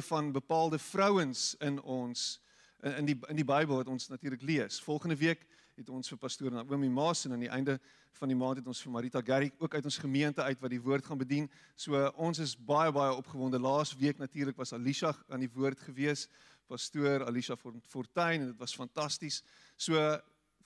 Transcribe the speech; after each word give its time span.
van 0.00 0.32
bepaalde 0.32 0.78
vrouens 0.78 1.54
in 1.58 1.82
ons 1.82 2.40
in 2.80 3.04
die 3.04 3.16
in 3.28 3.36
die 3.36 3.44
Bybel 3.44 3.76
wat 3.76 3.88
ons 3.92 4.08
natuurlik 4.08 4.42
lees. 4.42 4.80
Volgende 4.80 5.16
week 5.16 5.44
het 5.76 5.90
ons 5.92 6.08
vir 6.08 6.18
pastoor 6.18 6.50
Naomi 6.50 6.88
Maas 6.88 7.26
en 7.26 7.32
aan 7.36 7.44
die 7.44 7.50
einde 7.52 7.74
van 8.16 8.32
die 8.32 8.36
maand 8.36 8.62
het 8.62 8.66
ons 8.66 8.80
vir 8.80 8.92
Marita 8.92 9.20
Garrick 9.20 9.52
ook 9.60 9.74
uit 9.74 9.84
ons 9.84 9.98
gemeente 9.98 10.42
uit 10.42 10.60
wat 10.64 10.72
die 10.72 10.80
woord 10.80 11.04
gaan 11.04 11.20
bedien. 11.20 11.50
So 11.76 12.08
ons 12.16 12.40
is 12.40 12.56
baie 12.56 12.92
baie 12.92 13.12
opgewonde. 13.12 13.60
Laas 13.60 13.92
week 14.00 14.18
natuurlik 14.18 14.56
was 14.56 14.72
Alicia 14.72 15.12
aan 15.28 15.44
die 15.44 15.52
woord 15.52 15.84
gewees, 15.84 16.24
pastoor 16.66 17.26
Alicia 17.26 17.56
Fortuin 17.60 18.40
en 18.40 18.46
dit 18.46 18.58
was 18.64 18.72
fantasties. 18.74 19.42
So 19.76 20.00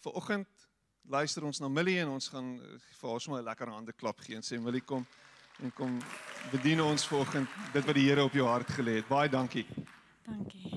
vir 0.06 0.12
oggend 0.14 0.68
luister 1.02 1.42
ons 1.42 1.58
na 1.58 1.68
Millie 1.68 1.98
en 1.98 2.14
ons 2.14 2.28
gaan 2.30 2.60
eh, 2.60 2.78
vir 3.00 3.10
haar 3.10 3.20
sommer 3.20 3.42
'n 3.42 3.50
lekker 3.50 3.74
hande 3.74 3.92
klap 3.92 4.20
gee 4.20 4.36
en 4.36 4.42
sê 4.42 4.62
Millie 4.62 4.86
kom 4.86 5.06
en 5.62 5.72
kom 5.72 5.98
bedien 6.50 6.80
ons 6.82 7.06
vanoggend 7.08 7.48
dit 7.72 7.84
wat 7.84 7.94
die 7.96 8.08
Here 8.08 8.24
op 8.24 8.32
jou 8.36 8.46
hart 8.46 8.70
gelê 8.76 8.98
het. 9.00 9.08
Baie 9.08 9.28
dankie. 9.28 9.66
Dankie. 10.26 10.72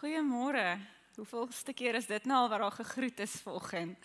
Goeiemôre. 0.00 0.78
Hoeveelste 1.16 1.74
keer 1.76 1.98
is 1.98 2.06
dit 2.08 2.24
nou 2.24 2.38
al 2.42 2.48
wat 2.48 2.62
daar 2.62 2.78
gegroet 2.80 3.18
is 3.20 3.40
vanoggend? 3.44 3.98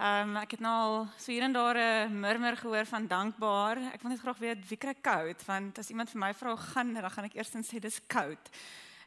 Ehm 0.00 0.32
um, 0.32 0.36
ek 0.40 0.56
het 0.56 0.62
nou 0.64 0.74
al 0.74 0.94
so 1.20 1.30
hier 1.30 1.44
en 1.44 1.52
daar 1.52 1.76
'n 1.76 2.20
murmur 2.20 2.56
gehoor 2.56 2.86
van 2.86 3.06
dankbaar. 3.06 3.78
Ek 3.92 4.02
wil 4.02 4.10
net 4.10 4.20
graag 4.20 4.38
weet 4.38 4.68
wie 4.68 4.78
kry 4.78 4.94
koud 5.00 5.44
want 5.44 5.78
as 5.78 5.90
iemand 5.90 6.10
vir 6.10 6.20
my 6.20 6.34
vra 6.34 6.56
gaan, 6.56 6.94
dan 6.94 7.10
gaan 7.10 7.24
ek 7.24 7.34
eers 7.34 7.50
sê 7.50 7.78
dis 7.78 8.00
koud. 8.06 8.48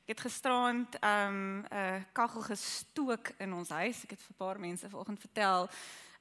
Ek 0.04 0.08
het 0.08 0.20
gisterand 0.20 0.96
ehm 1.00 1.28
um, 1.28 1.60
'n 1.60 1.76
uh, 1.76 2.02
kaggel 2.14 2.42
gestook 2.42 3.32
in 3.40 3.54
ons 3.54 3.70
huis. 3.70 4.04
Ek 4.04 4.10
het 4.10 4.22
vir 4.22 4.32
'n 4.32 4.38
paar 4.38 4.60
mense 4.60 4.90
vanoggend 4.90 5.20
vertel. 5.20 5.70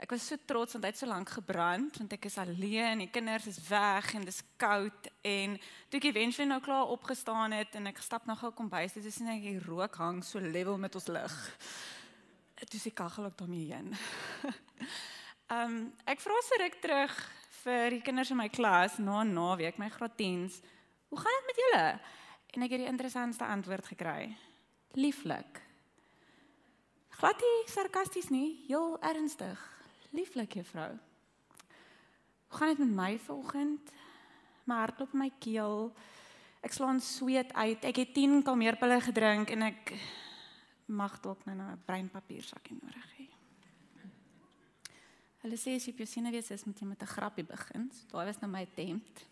Ek 0.02 0.10
was 0.10 0.24
so 0.26 0.36
trots 0.50 0.74
want 0.74 0.84
hy 0.84 0.90
het 0.90 0.98
so 0.98 1.06
lank 1.06 1.30
gebrand 1.30 1.98
want 2.00 2.14
ek 2.16 2.26
is 2.26 2.38
alleen, 2.42 3.04
die 3.04 3.10
kinders 3.12 3.46
is 3.46 3.60
weg 3.68 4.08
en 4.18 4.26
dis 4.26 4.40
koud 4.58 5.08
en 5.22 5.54
toe 5.88 6.00
ek 6.00 6.08
eventually 6.10 6.48
nou 6.50 6.58
klaar 6.64 6.90
opgestaan 6.90 7.54
het 7.54 7.76
en 7.78 7.86
ek 7.92 8.02
stap 8.02 8.26
na 8.26 8.34
gou 8.40 8.50
kombuis, 8.58 8.96
dis 8.98 9.14
sien 9.14 9.30
ek 9.30 9.44
die 9.46 9.60
rook 9.62 9.98
hang 10.02 10.22
so 10.26 10.42
level 10.42 10.80
met 10.82 10.98
ons 10.98 11.06
lig. 11.12 11.36
Dit 12.62 12.74
is 12.78 12.88
die 12.90 12.94
kaggel 12.98 13.30
ook 13.30 13.38
daarmee 13.38 13.70
heen. 13.70 13.92
Ehm 15.52 15.68
um, 15.68 15.78
ek 16.08 16.22
vra 16.24 16.34
se 16.42 16.58
ruk 16.62 16.80
terug 16.80 17.14
vir 17.62 17.94
die 17.94 18.02
kinders 18.02 18.30
in 18.32 18.38
my 18.40 18.48
klas 18.48 18.98
na 18.98 19.22
naweek, 19.22 19.78
my 19.78 19.90
graad 19.92 20.18
10s. 20.18 20.62
Hoe 21.12 21.20
gaan 21.20 21.38
dit 21.38 21.48
met 21.50 21.62
julle? 21.62 21.86
en 22.52 22.64
ek 22.64 22.74
het 22.74 22.82
die 22.84 22.90
interessantste 22.90 23.48
antwoord 23.48 23.86
gekry. 23.94 24.32
Lieflik. 24.92 25.60
Glad 27.16 27.40
nie 27.40 27.58
sarkasties 27.70 28.28
nie, 28.32 28.64
heel 28.68 28.98
ernstig. 29.00 29.60
Lieflik 30.12 30.52
juffrou. 30.52 30.90
Hoe 32.46 32.58
gaan 32.58 32.68
dit 32.68 32.78
met 32.78 32.94
my 32.96 33.18
vanoggend? 33.18 33.92
My 34.64 34.74
hart 34.74 35.00
in 35.00 35.08
my 35.12 35.30
keel. 35.38 35.92
Ek 36.60 36.72
slaan 36.72 37.00
sweet 37.00 37.52
uit. 37.52 37.84
Ek 37.84 37.96
het 37.96 38.12
10 38.14 38.42
kalmeerpille 38.44 39.00
gedrink 39.00 39.50
en 39.56 39.62
ek 39.70 39.94
mag 40.92 41.16
dalk 41.24 41.44
nou 41.48 41.56
'n 41.56 41.82
breinpapiersakkie 41.86 42.76
nodig 42.82 43.08
hê. 43.16 43.28
Hulle 45.42 45.56
sê 45.56 45.74
as 45.74 45.86
jy 45.86 45.92
op 45.92 45.98
jou 45.98 46.06
senuwees 46.06 46.50
is, 46.50 46.64
moet 46.64 46.78
jy 46.78 46.86
met 46.86 47.02
'n 47.02 47.06
grappie 47.06 47.44
begin. 47.44 47.90
So, 47.90 48.06
Daai 48.12 48.26
was 48.26 48.40
nou 48.40 48.50
my 48.50 48.62
attempt. 48.62 49.24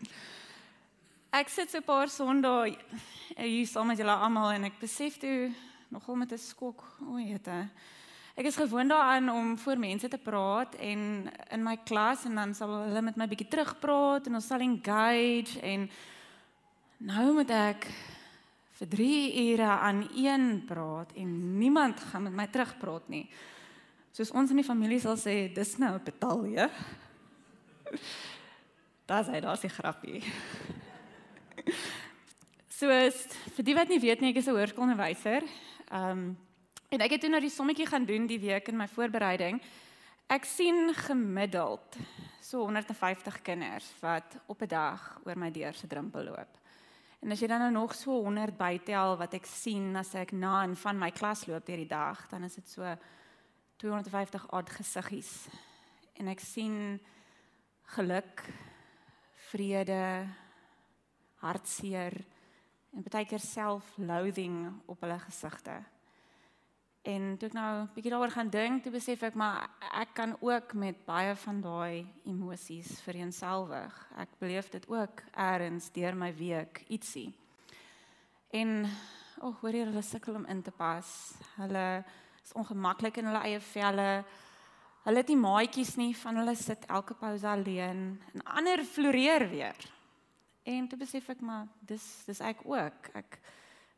Ek 1.40 1.48
sit 1.48 1.70
so 1.70 1.78
'n 1.78 1.84
paar 1.84 2.08
Sondae 2.08 2.78
hier 3.36 3.66
saam 3.66 3.86
met 3.86 3.98
julle 3.98 4.16
almal 4.16 4.52
en 4.52 4.64
ek 4.64 4.80
besef 4.80 5.18
toe 5.18 5.52
nogal 5.90 6.16
met 6.16 6.32
'n 6.32 6.38
skok, 6.38 6.96
o, 7.00 7.18
jete. 7.18 7.68
Ek 8.32 8.46
is 8.48 8.56
gewoond 8.56 8.88
daaraan 8.88 9.28
om 9.28 9.58
voor 9.58 9.78
mense 9.78 10.08
te 10.08 10.18
praat 10.18 10.74
en 10.80 11.28
in 11.50 11.62
my 11.62 11.76
klas 11.84 12.24
en 12.24 12.34
dan 12.34 12.54
sal 12.56 12.70
hulle 12.86 13.02
met 13.04 13.16
my 13.20 13.26
bietjie 13.28 13.48
terugpraat 13.52 14.26
en 14.26 14.38
ons 14.38 14.46
sal 14.46 14.64
engage 14.64 15.60
en 15.60 15.84
nou 16.96 17.26
moet 17.36 17.50
ek 17.52 17.88
vir 18.78 18.88
3 18.94 19.18
ure 19.52 19.68
aan 19.68 20.00
een 20.16 20.46
praat 20.66 21.12
en 21.12 21.58
niemand 21.58 22.00
gaan 22.00 22.22
met 22.22 22.38
my 22.40 22.46
terugpraat 22.48 23.08
nie. 23.12 23.26
Soos 24.16 24.32
ons 24.32 24.50
in 24.50 24.62
die 24.62 24.66
familie 24.66 25.00
sal 25.00 25.16
sê, 25.20 25.52
dis 25.52 25.76
nou 25.78 25.92
'n 25.94 26.04
betalje. 26.04 26.70
Daar's 29.08 29.26
hy, 29.28 29.40
daar's 29.40 29.60
die 29.60 29.68
grappie. 29.68 30.22
So 32.82 32.90
is, 32.90 33.14
vir 33.54 33.64
die 33.64 33.74
wat 33.74 33.88
nie 33.88 34.00
weet 34.00 34.20
nie, 34.20 34.30
ek 34.32 34.40
is 34.40 34.48
'n 34.48 34.56
hoërskoolonderwyser. 34.56 35.44
Ehm 35.92 36.10
um, 36.10 36.36
en 36.92 37.00
ek 37.00 37.14
het 37.16 37.22
toe 37.24 37.30
nou 37.32 37.40
die 37.40 37.52
sommetjie 37.52 37.88
gaan 37.88 38.04
doen 38.04 38.26
die 38.28 38.40
week 38.42 38.68
in 38.68 38.76
my 38.76 38.86
voorbereiding. 38.90 39.60
Ek 40.32 40.44
sien 40.44 40.90
gemiddeld 40.94 41.96
so 42.42 42.66
150 42.66 43.38
kinders 43.46 43.88
wat 44.02 44.36
op 44.46 44.62
'n 44.62 44.68
dag 44.68 45.20
oor 45.24 45.38
my 45.38 45.50
deur 45.50 45.74
se 45.74 45.86
drempel 45.86 46.24
loop. 46.24 46.58
En 47.22 47.30
as 47.30 47.40
jy 47.40 47.46
dan 47.46 47.60
nou 47.60 47.70
nog 47.70 47.94
so 47.94 48.10
100 48.10 48.56
bytel 48.56 49.16
wat 49.16 49.34
ek 49.34 49.46
sien 49.46 49.96
as 49.96 50.14
ek 50.14 50.32
na 50.32 50.62
en 50.62 50.76
van 50.76 50.98
my 50.98 51.10
klas 51.10 51.46
loop 51.46 51.66
deur 51.66 51.76
die 51.76 51.86
dag, 51.86 52.28
dan 52.28 52.42
is 52.44 52.54
dit 52.54 52.68
so 52.68 52.96
250 53.76 54.52
odd 54.52 54.70
gesiggies. 54.70 55.48
En 56.14 56.28
ek 56.28 56.40
sien 56.40 57.00
geluk, 57.84 58.42
vrede, 59.50 60.26
hartseer 61.36 62.12
en 62.92 63.02
baie 63.02 63.24
keer 63.24 63.40
self-loathing 63.40 64.82
op 64.86 65.00
hulle 65.00 65.18
gesigte. 65.18 65.82
En 67.02 67.36
toe 67.36 67.48
ek 67.48 67.54
nou 67.54 67.82
'n 67.82 67.90
bietjie 67.94 68.10
daaroor 68.10 68.30
gaan 68.30 68.50
dink, 68.50 68.82
toe 68.82 68.92
besef 68.92 69.22
ek 69.22 69.34
maar 69.34 69.70
ek 69.92 70.14
kan 70.14 70.36
ook 70.40 70.72
met 70.74 71.04
baie 71.04 71.34
van 71.34 71.60
daai 71.60 72.06
emosies 72.24 73.00
vereenselwig. 73.00 74.08
Ek 74.16 74.28
beleef 74.38 74.70
dit 74.70 74.88
ook 74.88 75.22
eers 75.36 75.90
deur 75.90 76.14
my 76.14 76.34
week 76.34 76.84
ietsie. 76.88 77.34
En 78.50 78.86
o, 79.40 79.48
oh, 79.48 79.54
hoor 79.60 79.72
jy 79.72 79.84
hulle 79.84 80.02
sukkel 80.02 80.34
om 80.34 80.46
in 80.46 80.62
te 80.62 80.70
pas. 80.70 81.34
Hulle 81.56 82.04
is 82.44 82.52
ongemaklik 82.52 83.16
in 83.16 83.24
hulle 83.24 83.42
eie 83.42 83.60
velle. 83.60 84.24
Hulle 85.02 85.16
het 85.16 85.28
nie 85.28 85.36
maatjies 85.36 85.96
nie, 85.96 86.16
van 86.16 86.36
hulle 86.36 86.54
sit 86.54 86.86
elke 86.86 87.14
pouse 87.14 87.46
alleen 87.46 88.22
en 88.32 88.42
ander 88.44 88.84
floreer 88.84 89.48
weer. 89.50 89.90
En 90.62 90.88
toe 90.88 90.98
besef 90.98 91.28
ek 91.28 91.40
maar 91.40 91.66
dis 91.80 92.24
dis 92.26 92.40
ek 92.40 92.62
ook. 92.64 93.10
Ek 93.14 93.40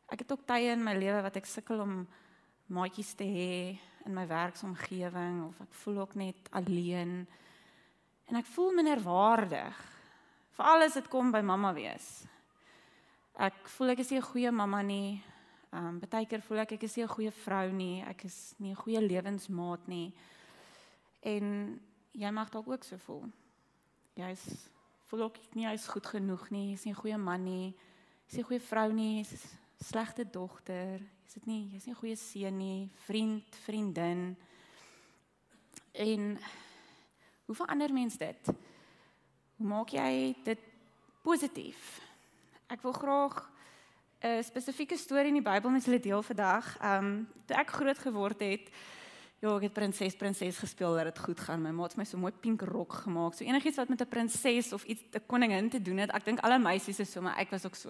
ek 0.09 0.19
het 0.19 0.31
ook 0.31 0.45
tye 0.45 0.71
in 0.73 0.83
my 0.83 0.93
lewe 0.97 1.21
wat 1.21 1.35
ek 1.35 1.45
sukkel 1.45 1.81
om 1.81 2.07
maatjies 2.67 3.13
te 3.13 3.23
hê 3.23 3.79
in 4.05 4.13
my 4.13 4.25
werksomgewing 4.27 5.43
of 5.47 5.59
ek 5.61 5.73
voel 5.81 5.99
ook 6.03 6.15
net 6.15 6.49
alleen. 6.51 7.25
En 8.29 8.35
ek 8.35 8.47
voel 8.53 8.73
minder 8.73 9.01
waardig. 9.01 9.77
Veral 10.57 10.85
as 10.85 10.97
dit 10.97 11.07
kom 11.11 11.31
by 11.33 11.41
mamma 11.45 11.73
wees. 11.73 12.25
Ek 13.35 13.57
voel 13.75 13.93
ek 13.93 13.99
is 13.99 14.11
nie 14.11 14.19
'n 14.19 14.29
goeie 14.31 14.51
mamma 14.51 14.81
nie. 14.81 15.21
Ehm 15.73 15.87
um, 15.87 15.99
baie 15.99 16.25
keer 16.25 16.41
voel 16.41 16.59
ek 16.59 16.71
ek 16.71 16.83
is 16.83 16.95
nie 16.95 17.03
'n 17.03 17.15
goeie 17.15 17.31
vrou 17.31 17.71
nie. 17.71 18.01
Ek 18.01 18.25
is 18.25 18.55
nie 18.59 18.71
'n 18.71 18.81
goeie 18.83 19.01
lewensmaat 19.01 19.87
nie. 19.87 20.13
En 21.21 21.79
jy 22.13 22.31
mag 22.31 22.49
dalk 22.49 22.67
ook 22.67 22.83
so 22.83 22.97
voel. 22.97 23.25
Jy's 24.15 24.69
voel 25.09 25.21
ook 25.21 25.37
nie 25.53 25.67
hy's 25.67 25.87
goed 25.87 26.05
genoeg 26.05 26.49
nie, 26.49 26.69
hy's 26.71 26.85
nie 26.85 26.93
'n 26.93 27.01
goeie 27.01 27.17
man 27.17 27.43
nie, 27.43 27.75
hy's 28.25 28.37
nie 28.37 28.43
'n 28.43 28.47
goeie 28.47 28.59
vrou 28.59 28.91
nie, 28.91 29.17
hy's 29.17 29.33
'n 29.33 29.64
slegte 29.85 30.25
dogter, 30.29 31.01
is 31.25 31.33
dit 31.33 31.45
nie, 31.45 31.69
hy's 31.73 31.85
nie 31.85 31.93
'n 31.93 32.01
goeie 32.01 32.15
seun 32.15 32.57
nie, 32.57 32.89
vriend, 33.05 33.55
vriendin. 33.65 34.35
En 35.93 36.37
hoe 37.45 37.55
verander 37.55 37.93
mens 37.93 38.17
dit? 38.17 38.45
Hoe 39.57 39.67
maak 39.67 39.89
jy 39.89 40.35
dit 40.43 40.59
positief? 41.21 42.01
Ek 42.67 42.81
wil 42.81 42.93
graag 42.93 43.51
'n 44.23 44.43
spesifieke 44.43 44.97
storie 44.97 45.27
in 45.27 45.41
die 45.43 45.51
Bybel 45.51 45.69
met 45.69 45.85
julle 45.85 45.99
deel 45.99 46.23
vandag. 46.23 46.77
Ehm 46.79 47.05
um, 47.05 47.27
toe 47.45 47.57
ek 47.57 47.69
groot 47.69 47.97
geword 47.97 48.39
het, 48.39 48.69
Ja, 49.43 49.51
ek 49.59 49.67
het 49.67 49.73
prinses 49.75 50.15
prinses 50.15 50.57
gespeel 50.57 50.95
dat 50.95 51.09
dit 51.11 51.19
goed 51.19 51.39
gaan. 51.39 51.61
My 51.61 51.69
ma 51.75 51.83
het 51.83 51.97
my 51.99 52.05
so 52.07 52.17
mooi 52.17 52.31
pink 52.31 52.63
rok 52.65 52.93
gemaak. 53.03 53.35
So 53.35 53.43
enigiets 53.43 53.77
wat 53.77 53.89
met 53.89 54.01
'n 54.01 54.07
prinses 54.07 54.73
of 54.73 54.83
iets 54.85 55.03
'n 55.11 55.25
koningin 55.27 55.69
te 55.69 55.81
doen 55.81 55.97
het. 55.97 56.09
Ek 56.09 56.25
dink 56.25 56.39
alle 56.39 56.59
meisies 56.59 56.99
is 56.99 57.11
so, 57.11 57.21
maar 57.21 57.37
ek 57.37 57.49
was 57.49 57.65
ook 57.65 57.75
so. 57.75 57.89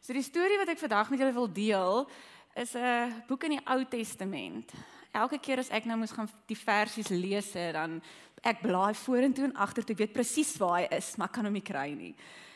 So 0.00 0.14
die 0.16 0.24
storie 0.24 0.56
wat 0.56 0.70
ek 0.72 0.80
vandag 0.80 1.10
met 1.12 1.20
julle 1.20 1.34
wil 1.36 1.50
deel 1.52 2.06
is 2.56 2.72
'n 2.74 3.22
boek 3.28 3.44
in 3.44 3.58
die 3.58 3.66
Ou 3.68 3.84
Testament. 3.84 4.72
Elke 5.12 5.38
keer 5.38 5.58
as 5.58 5.68
ek 5.68 5.84
nou 5.84 5.98
moes 5.98 6.10
gaan 6.12 6.28
die 6.46 6.56
versies 6.56 7.08
lees, 7.08 7.52
dan 7.52 8.00
ek 8.42 8.62
blaai 8.62 8.94
vorentoe 8.94 9.44
en 9.44 9.54
agtertoe, 9.54 9.92
ek 9.92 9.98
weet 9.98 10.12
presies 10.12 10.56
waar 10.56 10.80
hy 10.80 10.96
is, 10.96 11.16
maar 11.16 11.28
ek 11.28 11.32
kan 11.34 11.44
hom 11.44 11.52
nie 11.52 11.60
kry 11.60 11.92
nie. 11.92 12.14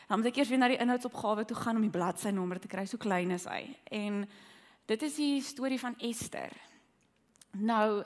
Dan 0.09 0.19
moet 0.19 0.27
ek 0.27 0.37
eers 0.37 0.49
weer 0.49 0.57
na 0.57 0.67
die 0.67 0.81
inhoudsopgawe 0.81 1.45
toe 1.45 1.57
gaan 1.57 1.75
om 1.75 1.81
die 1.81 1.99
bladsynommer 1.99 2.59
te 2.59 2.67
kry. 2.67 2.85
So 2.85 2.97
klein 2.97 3.31
is 3.31 3.45
hy. 3.45 3.75
En 3.91 4.27
dit 4.87 5.03
is 5.03 5.15
die 5.15 5.41
storie 5.41 5.79
van 5.79 5.95
Ester. 5.99 6.49
Nou 7.51 8.03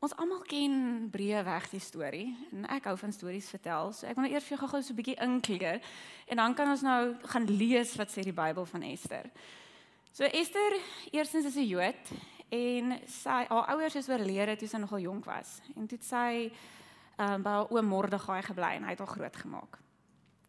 ons 0.00 0.14
almal 0.16 0.40
ken 0.48 1.08
breë 1.12 1.42
weg 1.44 1.66
die 1.74 1.82
storie 1.84 2.30
en 2.54 2.64
ek 2.72 2.86
hou 2.88 2.94
van 3.02 3.12
stories 3.12 3.50
vertel. 3.52 3.90
So 3.92 4.08
ek 4.08 4.16
wil 4.16 4.24
nou 4.24 4.32
eers 4.32 4.46
vir 4.46 4.54
jou 4.54 4.60
gou-gou 4.62 4.80
so 4.82 4.92
'n 4.94 4.96
bietjie 4.96 5.20
inkleer 5.20 5.80
en 6.26 6.36
dan 6.36 6.54
kan 6.54 6.70
ons 6.70 6.82
nou 6.82 7.16
gaan 7.20 7.44
lees 7.44 7.96
wat 7.96 8.08
sê 8.08 8.24
die 8.24 8.32
Bybel 8.32 8.64
van 8.64 8.82
Ester. 8.82 9.30
So 10.12 10.24
Ester, 10.24 10.72
eerstens 11.12 11.44
is 11.44 11.56
'n 11.56 11.68
Jood 11.68 12.04
en 12.48 12.98
sy 13.06 13.44
haar 13.48 13.68
ouers 13.74 13.94
is 13.94 14.08
oorlede 14.08 14.56
toe 14.56 14.68
sy 14.68 14.78
nogal 14.78 14.98
jonk 15.00 15.24
was. 15.24 15.60
En 15.76 15.86
toe 15.86 15.98
sy 16.00 16.50
um, 17.18 17.42
by 17.42 17.66
oom 17.70 17.86
Mordegai 17.86 18.42
gebly 18.42 18.76
en 18.76 18.84
hy 18.84 18.90
het 18.90 18.98
haar 18.98 19.16
grootgemaak. 19.16 19.78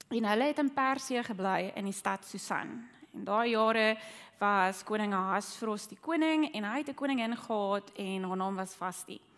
En 0.09 0.23
hulle 0.23 0.43
het 0.43 0.59
in 0.59 0.73
Persië 0.73 1.23
gebly 1.23 1.71
in 1.75 1.85
die 1.85 1.93
stad 1.93 2.25
Susan. 2.25 2.87
En 3.13 3.23
daai 3.23 3.49
jare 3.49 3.97
was 4.39 4.83
koning 4.83 5.13
Ahasveros 5.13 5.87
die 5.87 5.99
koning 5.99 6.53
en 6.53 6.63
hy 6.63 6.77
het 6.77 6.89
'n 6.89 6.95
koningin 6.95 7.35
gehad 7.35 7.91
en 7.97 8.23
haar 8.23 8.37
naam 8.37 8.55
was 8.55 8.73
Vasti. 8.75 9.30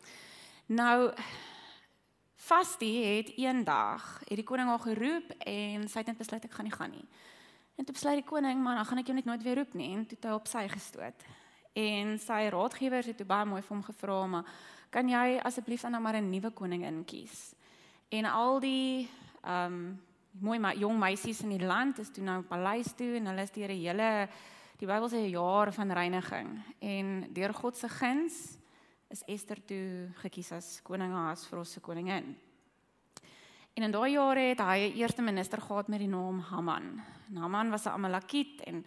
Nou 0.74 1.12
Vasti 2.36 3.04
het 3.04 3.30
eendag 3.38 4.20
het 4.26 4.36
die 4.40 4.44
koning 4.44 4.68
haar 4.68 4.82
geroep 4.82 5.30
en 5.46 5.86
sy 5.88 6.02
het 6.02 6.10
net 6.10 6.18
besluit 6.18 6.44
ek 6.48 6.56
gaan 6.58 6.66
nie 6.68 6.74
gaan 6.74 6.92
nie. 6.92 7.06
En 7.78 7.86
toe 7.86 7.94
besluit 7.94 8.20
die 8.20 8.28
koning, 8.28 8.58
maar 8.64 8.80
dan 8.80 8.88
gaan 8.90 9.02
ek 9.02 9.12
jou 9.12 9.16
net 9.16 9.28
nooit 9.30 9.44
weer 9.46 9.60
roep 9.62 9.76
nie 9.78 9.92
en 9.94 10.02
toe 10.08 10.18
het 10.18 10.26
hy 10.28 10.34
op 10.36 10.50
sy 10.50 10.64
gestoot. 10.72 11.26
En 11.78 12.18
sy 12.20 12.40
raadgewers 12.54 13.12
het 13.12 13.20
toe 13.22 13.28
baie 13.30 13.46
mooi 13.50 13.62
vir 13.62 13.76
hom 13.76 13.84
gevra, 13.86 14.18
maar 14.28 14.50
kan 14.94 15.10
jy 15.10 15.38
asseblief 15.46 15.86
dan 15.86 16.02
maar 16.02 16.18
'n 16.18 16.30
nuwe 16.30 16.52
koningin 16.52 17.04
kies? 17.06 17.54
En 18.10 18.26
al 18.26 18.60
die 18.60 19.10
ehm 19.44 19.74
um, 19.74 20.02
mooi 20.42 20.60
maar 20.60 20.76
jong 20.76 20.98
meisies 21.00 21.42
in 21.42 21.50
die 21.58 21.66
land 21.66 22.00
is 22.00 22.10
toe 22.10 22.24
nou 22.24 22.42
paleis 22.42 22.94
toe 22.98 23.16
en 23.16 23.26
hulle 23.26 23.42
is 23.42 23.52
deur 23.52 23.70
'n 23.70 23.84
hele 23.86 24.28
die 24.80 24.88
Bybel 24.88 25.10
sê 25.10 25.22
'n 25.22 25.30
jaar 25.30 25.72
van 25.72 25.92
reiniging 25.92 26.62
en 26.80 27.28
deur 27.34 27.54
God 27.54 27.78
se 27.78 27.90
guns 27.90 28.58
is 29.14 29.22
Ester 29.30 29.60
toe 29.62 30.10
gekies 30.24 30.50
as 30.56 30.68
koning 30.82 31.12
Ahasveros 31.14 31.76
se 31.76 31.82
koningin. 31.86 32.32
En 33.78 33.86
in 33.86 33.92
daai 33.94 34.16
jare 34.16 34.48
het 34.50 34.62
hy 34.62 34.90
'n 34.90 34.98
eerste 34.98 35.22
minister 35.22 35.62
gehad 35.62 35.88
met 35.88 36.00
die 36.00 36.08
naam 36.08 36.40
Haman. 36.40 37.02
Haman 37.36 37.70
was 37.70 37.86
'n 37.86 37.94
Amalekiet 37.94 38.62
en 38.66 38.86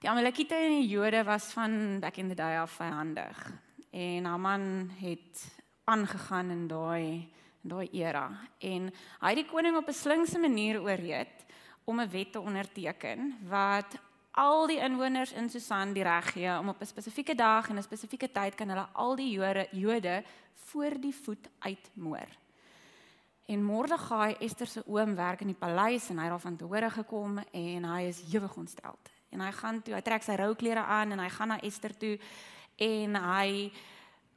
die 0.00 0.10
Amalekiete 0.10 0.54
en 0.54 0.70
die 0.70 0.88
Jode 0.88 1.24
was 1.24 1.52
van 1.52 2.00
back 2.00 2.16
in 2.16 2.28
the 2.28 2.34
day 2.34 2.58
af 2.58 2.70
vyandig. 2.70 3.52
En 3.90 4.24
Haman 4.24 4.90
het 5.00 5.56
aangegaan 5.84 6.50
in 6.50 6.66
daai 6.68 7.28
in 7.62 7.68
daai 7.68 7.88
era 7.92 8.30
en 8.58 8.92
hy 9.20 9.28
het 9.28 9.36
die 9.36 9.46
koning 9.46 9.76
op 9.76 9.88
'n 9.88 9.92
slinkse 9.92 10.38
manier 10.38 10.82
oorreed 10.82 11.44
om 11.84 12.00
'n 12.00 12.10
wet 12.10 12.32
te 12.32 12.40
onderteken 12.40 13.38
wat 13.48 13.96
al 14.34 14.66
die 14.66 14.80
inwoners 14.82 15.32
in 15.32 15.50
Susan 15.50 15.92
die 15.94 16.02
reg 16.02 16.32
gee 16.34 16.58
om 16.58 16.68
op 16.68 16.80
'n 16.80 16.86
spesifieke 16.86 17.34
dag 17.34 17.68
en 17.68 17.76
'n 17.78 17.82
spesifieke 17.82 18.30
tyd 18.32 18.54
kan 18.54 18.68
hulle 18.68 18.88
al 18.92 19.16
die 19.16 19.30
Jode 19.30 19.68
Jode 19.70 20.24
voor 20.52 21.00
die 21.00 21.14
voet 21.14 21.48
uitmoor. 21.58 22.28
En 23.46 23.62
Mordegai, 23.62 24.36
Ester 24.40 24.66
se 24.66 24.82
oom, 24.86 25.14
werk 25.14 25.40
in 25.40 25.46
die 25.46 25.56
paleis 25.58 26.08
en 26.08 26.16
hy 26.16 26.22
het 26.22 26.32
daarvan 26.32 26.56
te 26.56 26.64
hore 26.64 26.90
gekom 26.90 27.38
en 27.38 27.84
hy 27.84 28.02
is 28.02 28.22
ewig 28.32 28.56
ontstel. 28.56 28.98
En 29.30 29.40
hy 29.40 29.50
gaan 29.52 29.82
toe, 29.82 29.94
hy 29.94 30.00
trek 30.00 30.22
sy 30.22 30.34
rouklere 30.34 30.80
aan 30.80 31.12
en 31.12 31.18
hy 31.18 31.28
gaan 31.28 31.48
na 31.48 31.60
Ester 31.60 31.96
toe 31.96 32.18
en 32.76 33.14
hy 33.14 33.72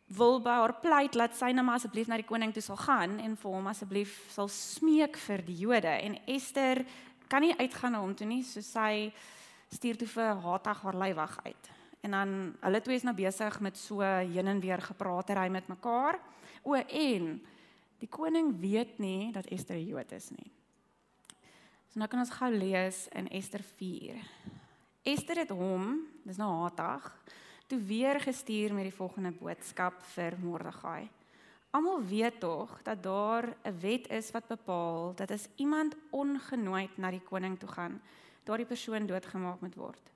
wil 0.07 0.39
by 0.39 0.49
haar 0.49 0.73
pleit 0.79 1.15
laat 1.15 1.35
sy 1.35 1.51
nou 1.51 1.65
maar 1.65 1.75
asseblief 1.75 2.07
na 2.07 2.15
die 2.15 2.27
koning 2.27 2.53
toe 2.53 2.61
sal 2.61 2.77
gaan 2.79 3.19
en 3.19 3.35
vir 3.35 3.51
hom 3.51 3.67
asseblief 3.67 4.31
sal 4.31 4.47
smeek 4.47 5.17
vir 5.17 5.43
die 5.47 5.55
Jode 5.55 5.87
en 5.87 6.19
Ester 6.27 6.85
kan 7.27 7.41
nie 7.41 7.55
uitgaan 7.59 7.91
na 7.91 7.99
hom 7.99 8.15
toe 8.15 8.27
nie, 8.27 8.43
so 8.43 8.61
sy 8.61 9.11
stuur 9.69 9.97
toe 9.97 10.07
vir 10.07 10.41
Hatag 10.43 10.81
haar 10.81 10.97
leiwag 10.97 11.39
uit. 11.45 11.69
En 12.01 12.11
dan 12.11 12.33
hulle 12.61 12.81
twee 12.81 12.95
is 12.95 13.03
nou 13.03 13.15
besig 13.15 13.59
met 13.59 13.77
so 13.77 14.01
heen 14.01 14.47
en 14.47 14.59
weer 14.59 14.81
gepraatery 14.81 15.49
met 15.49 15.67
mekaar. 15.67 16.19
O 16.63 16.75
en 16.75 17.41
die 17.99 18.09
koning 18.09 18.53
weet 18.59 18.99
nie 18.99 19.31
dat 19.33 19.49
Ester 19.51 19.79
Jood 19.79 20.11
is 20.11 20.29
nie. 20.29 20.51
So 21.91 21.99
nou 21.99 22.07
kan 22.11 22.21
ons 22.21 22.33
gou 22.35 22.51
lees 22.51 23.07
in 23.15 23.29
Ester 23.33 23.63
4. 23.63 24.21
Ester 25.07 25.39
het 25.43 25.51
hom, 25.55 26.01
dis 26.27 26.37
nou 26.39 26.49
Hatag, 26.61 27.09
toe 27.67 27.79
weer 27.79 28.19
gestuur 28.19 28.73
met 28.75 28.87
die 28.87 28.95
volgende 28.95 29.31
boodskap 29.35 29.99
vir 30.13 30.35
Mordegai. 30.39 31.07
Almal 31.75 32.03
weet 32.07 32.39
tog 32.39 32.71
dat 32.83 33.03
daar 33.03 33.55
'n 33.63 33.79
wet 33.79 34.07
is 34.09 34.31
wat 34.31 34.47
bepaal 34.47 35.15
dat 35.15 35.31
as 35.31 35.47
iemand 35.55 35.95
ongenooi 36.11 36.89
na 36.95 37.11
die 37.11 37.23
koning 37.23 37.59
toe 37.59 37.69
gaan, 37.69 38.01
daardie 38.47 38.69
persoon 38.69 39.07
doodgemaak 39.07 39.61
moet 39.61 39.75
word. 39.75 40.13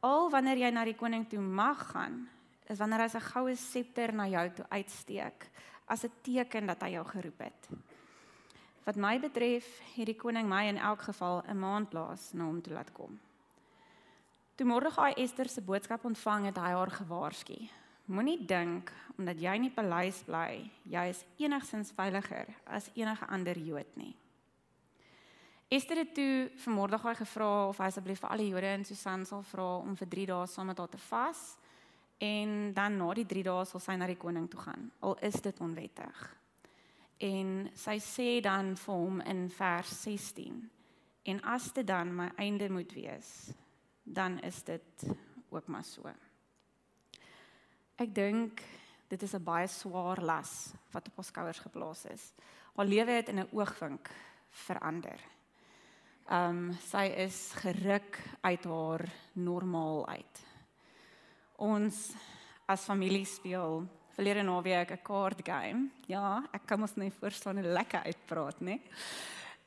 Al 0.00 0.30
wanneer 0.30 0.58
jy 0.64 0.70
na 0.70 0.84
die 0.86 0.98
koning 0.98 1.26
toe 1.30 1.40
mag 1.42 1.82
gaan, 1.92 2.22
is 2.70 2.78
wanneer 2.78 3.04
hy 3.04 3.08
sy 3.12 3.20
goue 3.20 3.56
septer 3.58 4.14
na 4.14 4.28
jou 4.30 4.44
toe 4.58 4.66
uitsteek 4.70 5.48
as 5.86 6.04
'n 6.04 6.12
teken 6.22 6.66
dat 6.66 6.82
hy 6.82 6.94
jou 6.94 7.04
geroep 7.04 7.38
het. 7.38 7.68
Wat 8.84 8.96
my 8.96 9.18
betref, 9.20 9.66
het 9.94 10.06
die 10.06 10.16
koning 10.18 10.48
my 10.48 10.64
in 10.66 10.78
elk 10.78 11.02
geval 11.02 11.42
'n 11.46 11.58
maand 11.58 11.92
laas 11.92 12.32
na 12.32 12.44
hom 12.44 12.62
toe 12.62 12.72
laat 12.72 12.92
kom. 12.92 13.20
Toe 14.56 14.66
Mordegai 14.66 15.12
Ester 15.16 15.48
se 15.48 15.60
boodskap 15.60 16.04
ontvang 16.04 16.44
het, 16.44 16.56
hy 16.56 16.72
haar 16.72 16.90
gewaarsku. 16.90 17.68
Moenie 18.04 18.46
dink 18.46 18.92
omdat 19.18 19.40
jy 19.40 19.54
in 19.54 19.62
die 19.62 19.70
paleis 19.70 20.22
bly, 20.22 20.70
jy 20.84 21.08
is 21.08 21.24
enigsins 21.36 21.92
veiliger 21.92 22.46
as 22.66 22.90
enige 22.94 23.26
ander 23.26 23.58
Jood 23.58 23.96
nie. 23.96 24.16
Esther 25.72 26.02
het 26.02 26.10
toe 26.12 26.50
vir 26.60 26.74
Mordegai 26.76 27.14
gevra 27.16 27.46
of 27.70 27.78
hy 27.80 27.86
asseblief 27.88 28.20
vir 28.20 28.32
al 28.34 28.40
die 28.42 28.50
Jode 28.50 28.72
in 28.76 28.82
Susan 28.84 29.22
sal 29.24 29.40
vra 29.48 29.78
om 29.80 29.94
vir 29.96 30.10
3 30.14 30.26
dae 30.28 30.48
saam 30.52 30.68
met 30.68 30.82
haar 30.82 30.90
te 30.92 31.00
vas 31.00 31.40
en 32.20 32.52
dan 32.76 32.98
na 33.00 33.08
die 33.16 33.24
3 33.30 33.44
dae 33.46 33.62
sal 33.70 33.80
sy 33.80 33.96
na 33.96 34.10
die 34.10 34.18
koning 34.20 34.50
toe 34.52 34.60
gaan. 34.66 34.90
Al 35.00 35.16
is 35.24 35.40
dit 35.40 35.64
onwettig. 35.64 36.20
En 37.24 37.56
sy 37.72 37.96
sê 38.04 38.28
dan 38.44 38.74
vir 38.82 39.00
hom 39.00 39.24
in 39.32 39.42
vers 39.56 39.96
16: 40.02 40.60
En 41.32 41.42
as 41.56 41.72
dit 41.72 41.88
dan 41.88 42.12
my 42.20 42.28
einde 42.36 42.68
moet 42.68 42.92
wees, 42.92 43.32
dan 44.04 44.42
is 44.44 44.60
dit 44.68 45.08
ook 45.48 45.72
maar 45.72 45.88
so. 45.88 46.04
Ek 47.96 48.12
dink 48.12 48.60
dit 49.08 49.22
is 49.22 49.34
'n 49.34 49.44
baie 49.44 49.68
swaar 49.68 50.20
las 50.20 50.74
wat 50.92 51.08
op 51.08 51.16
haar 51.16 51.24
skouers 51.24 51.64
geplaas 51.64 52.04
is. 52.04 52.32
Haar 52.76 52.86
lewe 52.86 53.10
het 53.10 53.28
in 53.28 53.40
'n 53.40 53.48
oogwink 53.52 54.10
verander. 54.50 55.32
Ehm 56.30 56.70
um, 56.70 56.74
sy 56.78 57.08
is 57.18 57.52
geruk 57.58 58.18
uit 58.40 58.64
haar 58.64 59.02
normaal 59.32 60.06
uit. 60.08 60.42
Ons 61.56 62.12
as 62.66 62.84
familie 62.86 63.24
speel 63.26 63.82
verlede 64.14 64.42
naweek 64.42 64.90
'n 64.90 65.02
kaart 65.02 65.40
game. 65.44 65.90
Ja, 66.06 66.42
ek 66.52 66.66
kan 66.66 66.80
mos 66.80 66.94
net 66.96 67.14
verstaan 67.18 67.58
hoe 67.58 67.66
lekker 67.66 68.02
uitpraat, 68.04 68.60
né? 68.60 68.80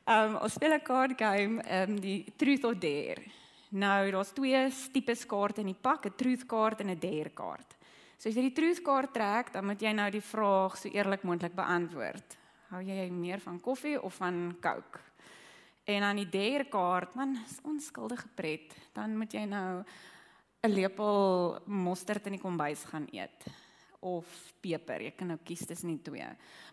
Ehm 0.07 0.35
um, 0.35 0.41
ons 0.41 0.53
speel 0.53 0.73
'n 0.73 0.81
kaart 0.83 1.17
game, 1.17 1.61
ehm 1.61 1.89
um, 1.91 1.99
die 1.99 2.33
truth 2.37 2.63
or 2.63 2.79
dare. 2.79 3.23
Nou, 3.69 4.11
daar's 4.11 4.31
twee 4.31 4.71
tipes 4.91 5.25
kaarte 5.25 5.61
in 5.61 5.67
die 5.67 5.81
pak, 5.81 6.05
'n 6.05 6.15
truth 6.15 6.45
kaart 6.45 6.79
en 6.79 6.89
'n 6.89 6.99
dare 6.99 7.29
kaart. 7.29 7.75
So 8.17 8.29
as 8.29 8.35
jy 8.35 8.41
die 8.41 8.53
truth 8.53 8.81
kaart 8.81 9.13
trek, 9.13 9.51
dan 9.53 9.65
moet 9.65 9.81
jy 9.81 9.91
nou 9.91 10.09
die 10.11 10.21
vraag 10.21 10.77
so 10.77 10.89
eerlik 10.89 11.23
moontlik 11.23 11.55
beantwoord. 11.55 12.37
Hou 12.69 12.81
jy 12.81 13.09
meer 13.09 13.39
van 13.39 13.59
koffie 13.59 14.01
of 14.01 14.13
van 14.13 14.55
Coke? 14.61 14.99
En 15.85 16.01
aan 16.01 16.17
die 16.17 16.29
derde 16.29 16.65
kaart, 16.69 17.13
man, 17.13 17.37
is 17.45 17.59
onskuldige 17.61 18.27
pret. 18.33 18.73
Dan 18.93 19.17
moet 19.17 19.33
jy 19.33 19.45
nou 19.45 19.83
'n 20.65 20.73
lepel 20.73 21.59
mosterd 21.65 22.25
in 22.25 22.31
die 22.31 22.41
kombuis 22.41 22.83
gaan 22.83 23.07
eet 23.11 23.45
of 23.99 24.25
peper. 24.61 25.01
Jy 25.01 25.11
kan 25.11 25.27
nou 25.27 25.37
kies 25.43 25.65
tussen 25.65 25.89
die 25.93 26.01
twee. 26.01 26.27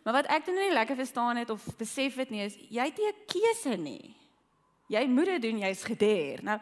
Maar 0.05 0.13
wat 0.21 0.27
ek 0.33 0.47
doen 0.47 0.55
nie 0.55 0.73
lekker 0.73 0.97
verstaan 0.97 1.37
het 1.37 1.51
of 1.51 1.65
besef 1.77 2.17
het 2.17 2.31
nie 2.31 2.45
is 2.45 2.57
jy 2.69 2.85
het 2.85 2.97
nie 2.97 3.09
'n 3.09 3.25
keuse 3.27 3.77
nie. 3.77 4.17
Jy 4.89 5.07
moet 5.07 5.25
dit 5.25 5.43
doen, 5.43 5.59
jy's 5.59 5.85
gedeer. 5.85 6.43
Nou 6.43 6.59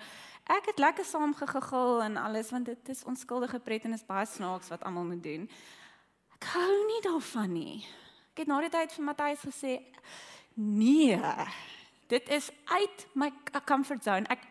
ek 0.46 0.66
het 0.66 0.78
lekker 0.78 1.04
saam 1.04 1.34
gegigel 1.34 2.02
en 2.02 2.16
alles 2.16 2.50
want 2.50 2.66
dit 2.66 2.88
is 2.88 3.04
onskuldige 3.04 3.58
pret 3.58 3.84
en 3.84 3.92
is 3.92 4.06
baie 4.06 4.26
snaaks 4.26 4.68
wat 4.68 4.82
almal 4.82 5.04
moet 5.04 5.22
doen. 5.22 5.50
Ek 6.34 6.44
hou 6.44 6.86
nie 6.86 7.02
daarvan 7.02 7.52
nie. 7.52 7.86
Ek 8.32 8.38
het 8.38 8.46
na 8.46 8.60
die 8.60 8.70
tyd 8.70 8.92
vir 8.92 9.04
Matthys 9.04 9.44
gesê 9.44 9.80
nee 10.54 11.18
dit 12.10 12.28
is 12.28 12.50
uit 12.64 13.06
my 13.14 13.30
comfort 13.64 14.02
zone. 14.04 14.26
Ek 14.28 14.46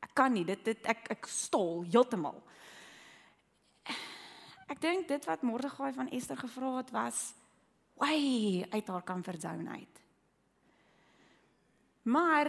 ek 0.00 0.14
kan 0.16 0.32
nie 0.32 0.46
dit 0.48 0.64
dit 0.64 0.86
ek 0.88 1.10
ek 1.12 1.28
stol 1.28 1.84
heeltemal. 1.84 2.40
Ek 4.70 4.80
dink 4.80 5.08
dit 5.10 5.24
wat 5.28 5.42
Mordegai 5.42 5.90
van 5.92 6.10
Ester 6.14 6.38
gevra 6.38 6.76
het 6.78 6.92
was 6.94 7.32
way 8.00 8.64
uit 8.70 8.86
haar 8.88 9.04
comfort 9.04 9.42
zone 9.42 9.70
uit. 9.70 9.96
Maar 12.08 12.48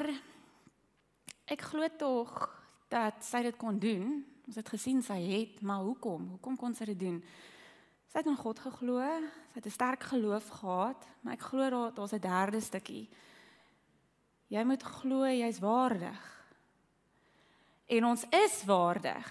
ek 1.51 1.65
glo 1.67 1.87
tog 1.99 2.35
dat 2.91 3.23
sy 3.25 3.41
dit 3.43 3.57
kon 3.59 3.79
doen. 3.79 4.21
Ons 4.47 4.59
het 4.59 4.69
gesien 4.69 5.01
sy 5.03 5.17
het, 5.25 5.59
maar 5.61 5.83
hoekom? 5.83 6.29
Hoekom 6.35 6.55
kon 6.59 6.75
sy 6.75 6.87
dit 6.91 6.99
doen? 6.99 7.19
Sy 8.11 8.19
het 8.19 8.27
in 8.27 8.39
God 8.39 8.59
geglo, 8.59 8.99
sy 9.51 9.59
het 9.59 9.65
'n 9.65 9.75
sterk 9.75 10.03
geloof 10.03 10.47
gehad, 10.61 11.07
maar 11.21 11.33
ek 11.33 11.47
glo 11.51 11.69
daar 11.69 11.93
daar's 11.93 12.13
'n 12.13 12.19
derde 12.19 12.61
stukkie 12.61 13.09
Jy 14.51 14.63
moet 14.67 14.83
glo 14.83 15.23
jy's 15.31 15.61
waardig. 15.63 16.19
En 17.91 18.05
ons 18.11 18.25
is 18.35 18.63
waardig. 18.67 19.27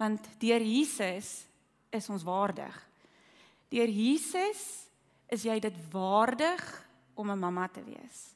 Want 0.00 0.24
deur 0.40 0.62
Jesus 0.64 1.44
is 1.92 2.08
ons 2.08 2.24
waardig. 2.24 2.76
Deur 3.68 3.90
Jesus 3.92 4.62
is 5.30 5.44
jy 5.44 5.58
dit 5.60 5.76
waardig 5.92 6.64
om 7.14 7.30
'n 7.30 7.38
mamma 7.38 7.68
te 7.68 7.84
wees. 7.84 8.34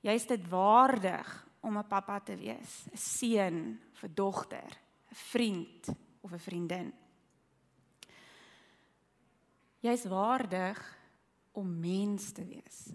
Jy's 0.00 0.26
dit 0.26 0.48
waardig 0.48 1.46
om 1.60 1.78
'n 1.78 1.88
pappa 1.88 2.20
te 2.20 2.36
wees, 2.36 2.86
'n 2.92 2.96
seun, 2.96 3.80
'n 4.02 4.14
dogter, 4.14 4.70
'n 5.10 5.14
vriend 5.14 5.88
of 6.20 6.32
'n 6.32 6.38
vriendin. 6.38 6.92
Jy's 9.80 10.04
waardig 10.04 10.98
om 11.52 11.80
mens 11.80 12.32
te 12.32 12.44
wees. 12.44 12.92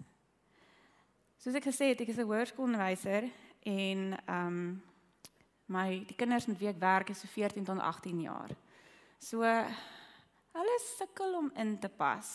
Soos 1.48 1.62
ek 1.62 1.70
gesê 1.70 1.86
het, 1.88 2.00
ek 2.04 2.10
is 2.12 2.18
'n 2.20 2.28
hoërskoolonderwyser 2.28 3.24
en 3.64 4.00
ehm 4.12 4.46
um, 4.46 4.82
my 5.72 6.04
die 6.04 6.16
kinders 6.20 6.44
met 6.44 6.58
wie 6.60 6.68
ek 6.68 6.76
werk 6.76 7.08
is 7.08 7.20
so 7.20 7.26
14 7.26 7.64
tot 7.64 7.78
18 7.80 8.20
jaar. 8.20 8.50
So 9.18 9.40
hulle 9.40 10.76
sukkel 10.98 11.38
om 11.38 11.50
in 11.56 11.78
te 11.78 11.88
pas. 11.88 12.28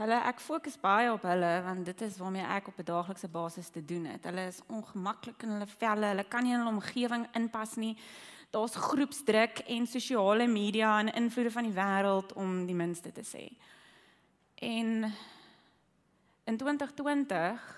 Hulle 0.00 0.24
ek 0.24 0.40
fokus 0.40 0.80
baie 0.80 1.12
op 1.12 1.22
hulle 1.22 1.62
want 1.62 1.84
dit 1.84 2.00
is 2.00 2.16
waarmee 2.16 2.48
ek 2.48 2.68
op 2.68 2.78
'n 2.78 2.84
daaglikse 2.84 3.28
basis 3.28 3.68
te 3.68 3.84
doen 3.84 4.04
het. 4.04 4.24
Hulle 4.24 4.46
is 4.46 4.62
ongemaklik 4.66 5.42
in 5.42 5.50
hulle 5.50 5.66
velle. 5.66 6.06
Hulle 6.06 6.24
kan 6.24 6.42
nie 6.42 6.52
in 6.52 6.58
hulle 6.58 6.76
omgewing 6.80 7.26
inpas 7.34 7.76
nie. 7.76 7.96
Daar's 8.50 8.74
groepsdruk 8.74 9.58
en 9.58 9.86
sosiale 9.86 10.46
media 10.46 10.98
en 10.98 11.12
invloede 11.12 11.50
van 11.50 11.64
die 11.64 11.76
wêreld 11.76 12.32
om 12.32 12.66
die 12.66 12.74
minste 12.74 13.12
te 13.12 13.22
sê. 13.22 13.52
En 14.54 15.12
in 16.44 16.56
2020 16.56 17.76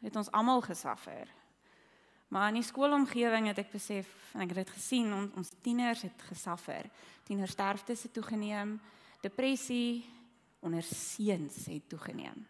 het 0.00 0.16
ons 0.16 0.30
almal 0.30 0.60
gesuffer. 0.60 1.28
Maar 2.28 2.48
in 2.48 2.60
die 2.60 2.66
skoolomgewing 2.66 3.46
het 3.48 3.58
ek 3.58 3.72
besef 3.72 4.08
en 4.34 4.44
ek 4.44 4.52
het 4.52 4.66
dit 4.66 4.74
gesien 4.76 5.12
on, 5.12 5.30
ons 5.36 5.52
tieners 5.64 6.04
het 6.04 6.28
gesuffer. 6.28 6.90
Tienersterftes 7.24 8.02
het 8.02 8.12
toegeneem, 8.12 8.76
depressie 9.24 10.04
onder 10.60 10.82
seuns 10.82 11.64
het 11.66 11.88
toegeneem. 11.88 12.46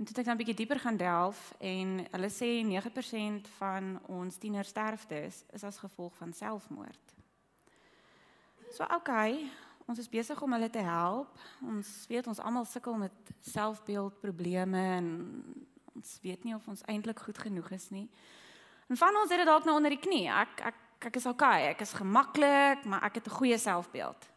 En 0.00 0.06
toe 0.06 0.14
het 0.14 0.18
ek 0.18 0.24
dan 0.24 0.34
'n 0.34 0.40
bietjie 0.40 0.56
dieper 0.56 0.80
gaan 0.80 0.96
delf 0.96 1.54
en 1.58 2.06
hulle 2.10 2.30
sê 2.30 2.64
9% 2.64 3.48
van 3.58 4.00
ons 4.06 4.36
tienersterftes 4.36 5.44
is 5.52 5.64
as 5.64 5.78
gevolg 5.78 6.16
van 6.16 6.32
selfmoord. 6.32 7.14
So 8.72 8.84
okay, 8.84 9.50
ons 9.86 9.98
is 9.98 10.08
besig 10.08 10.42
om 10.42 10.52
hulle 10.52 10.70
te 10.70 10.78
help. 10.78 11.38
Ons 11.62 12.06
weet 12.08 12.26
ons 12.26 12.38
almal 12.38 12.64
sukkel 12.64 12.94
met 12.94 13.12
selfbeeldprobleme 13.40 14.84
en 14.96 15.06
ons 15.94 16.18
weet 16.22 16.44
nie 16.44 16.54
of 16.54 16.68
ons 16.68 16.82
eintlik 16.86 17.18
goed 17.18 17.38
genoeg 17.38 17.70
is 17.70 17.90
nie. 17.90 18.08
En 18.88 18.96
van 18.96 19.16
ons 19.16 19.30
het 19.30 19.38
dit 19.38 19.48
dalk 19.48 19.64
nou 19.64 19.76
onder 19.76 19.90
die 19.94 20.02
knie. 20.02 20.26
Ek 20.28 20.60
ek 20.70 20.86
ek 21.00 21.16
is 21.16 21.26
okay, 21.26 21.70
ek 21.70 21.80
is 21.80 21.94
gemaklik, 21.96 22.84
maar 22.84 23.02
ek 23.08 23.14
het 23.14 23.26
'n 23.26 23.38
goeie 23.38 23.58
selfbeeld. 23.58 24.28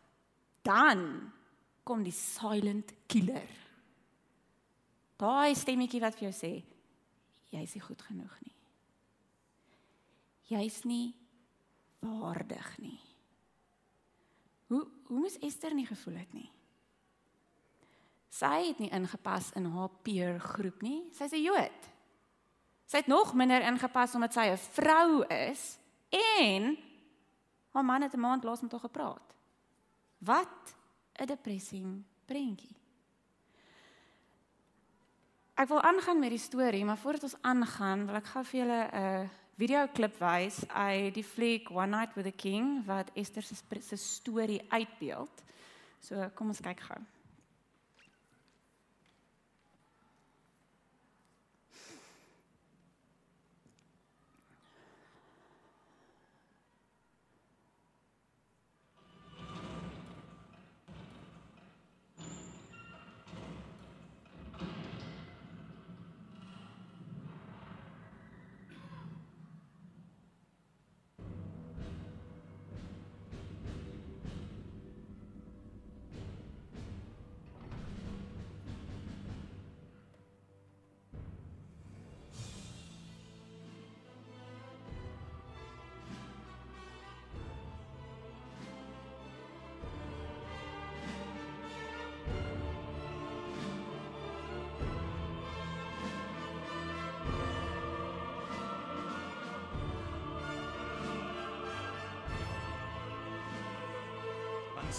Dan 0.64 1.32
kom 1.84 2.04
die 2.04 2.16
silent 2.16 2.94
killer. 3.08 3.50
Daai 5.18 5.56
stemmetjie 5.56 6.00
wat 6.00 6.16
vir 6.16 6.32
jou 6.32 6.36
sê 6.36 6.64
jy's 7.54 7.74
nie 7.76 7.84
goed 7.84 8.02
genoeg 8.02 8.40
nie. 8.42 8.56
Jy's 10.50 10.84
nie 10.84 11.14
waardig 12.00 12.78
nie. 12.80 13.00
Hoe 14.68 14.88
hoe 15.08 15.20
moes 15.20 15.38
Esther 15.40 15.74
nie 15.74 15.86
gevoel 15.86 16.16
het 16.18 16.34
nie? 16.34 16.50
Sy 18.44 18.68
het 18.68 18.80
nie 18.84 18.92
ingepas 18.92 19.54
in 19.56 19.70
haar 19.72 19.92
peer 20.04 20.40
groep 20.40 20.82
nie. 20.84 21.08
Sy's 21.16 21.32
'n 21.32 21.44
Jood. 21.44 21.82
Sy 22.86 22.98
het 22.98 23.08
nog 23.08 23.34
minder 23.34 23.62
ingepas 23.62 24.16
omdat 24.16 24.34
sy 24.34 24.52
'n 24.52 24.58
vrou 24.58 25.24
is 25.28 25.80
en 26.10 26.78
haar 27.72 27.86
man 27.86 28.02
het 28.02 28.14
'n 28.14 28.20
maand 28.20 28.44
laas 28.44 28.62
met 28.62 28.72
haar 28.72 28.80
gepraat. 28.82 29.36
Wat 30.20 30.76
'n 31.20 31.26
depressing 31.26 32.04
prentjie. 32.26 32.76
Ek 35.56 35.68
wil 35.68 35.82
aangaan 35.82 36.20
met 36.20 36.30
die 36.30 36.40
storie, 36.40 36.86
maar 36.86 36.98
voordat 36.98 37.24
ons 37.24 37.42
aangaan, 37.42 38.06
wil 38.06 38.16
ek 38.16 38.26
gou 38.26 38.44
vir 38.44 38.60
julle 38.60 38.90
'n 38.92 39.30
video 39.58 39.88
klip 39.88 40.20
wys 40.20 40.68
uit 40.68 41.14
die 41.14 41.24
fliek 41.24 41.70
One 41.70 41.98
Night 41.98 42.16
with 42.16 42.26
the 42.26 42.32
King 42.32 42.86
wat 42.86 43.12
Esther 43.14 43.44
se 43.44 43.96
storie 43.96 44.62
uitbeeld. 44.70 45.44
So 46.00 46.30
kom 46.36 46.48
ons 46.48 46.60
kyk 46.60 46.80
gou. 46.80 47.02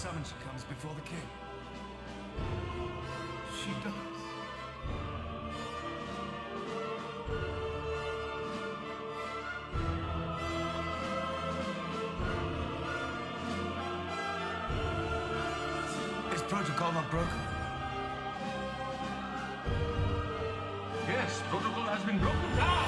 Summons 0.05 0.29
she 0.29 0.47
comes 0.47 0.65
before 0.65 0.93
the 0.97 1.01
king. 1.01 1.29
She 3.59 3.71
does. 3.83 3.95
Is 16.35 16.43
protocol 16.43 16.93
not 16.93 17.11
broken? 17.11 17.29
Yes, 21.09 21.43
protocol 21.49 21.85
has 21.85 22.05
been 22.05 22.19
broken 22.19 22.57
down. 22.59 22.84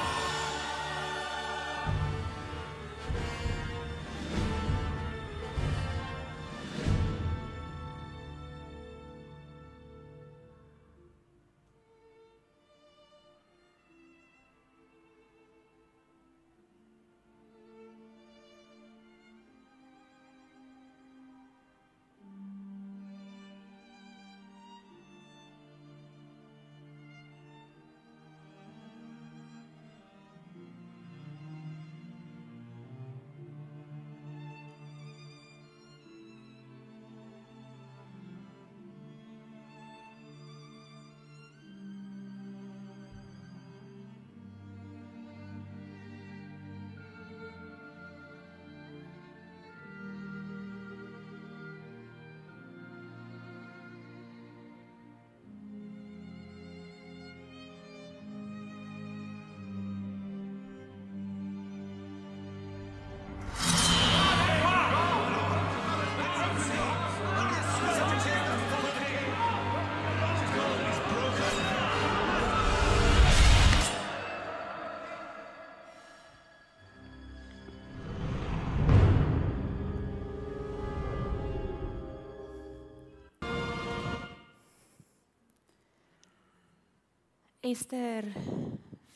Ester 87.66 88.22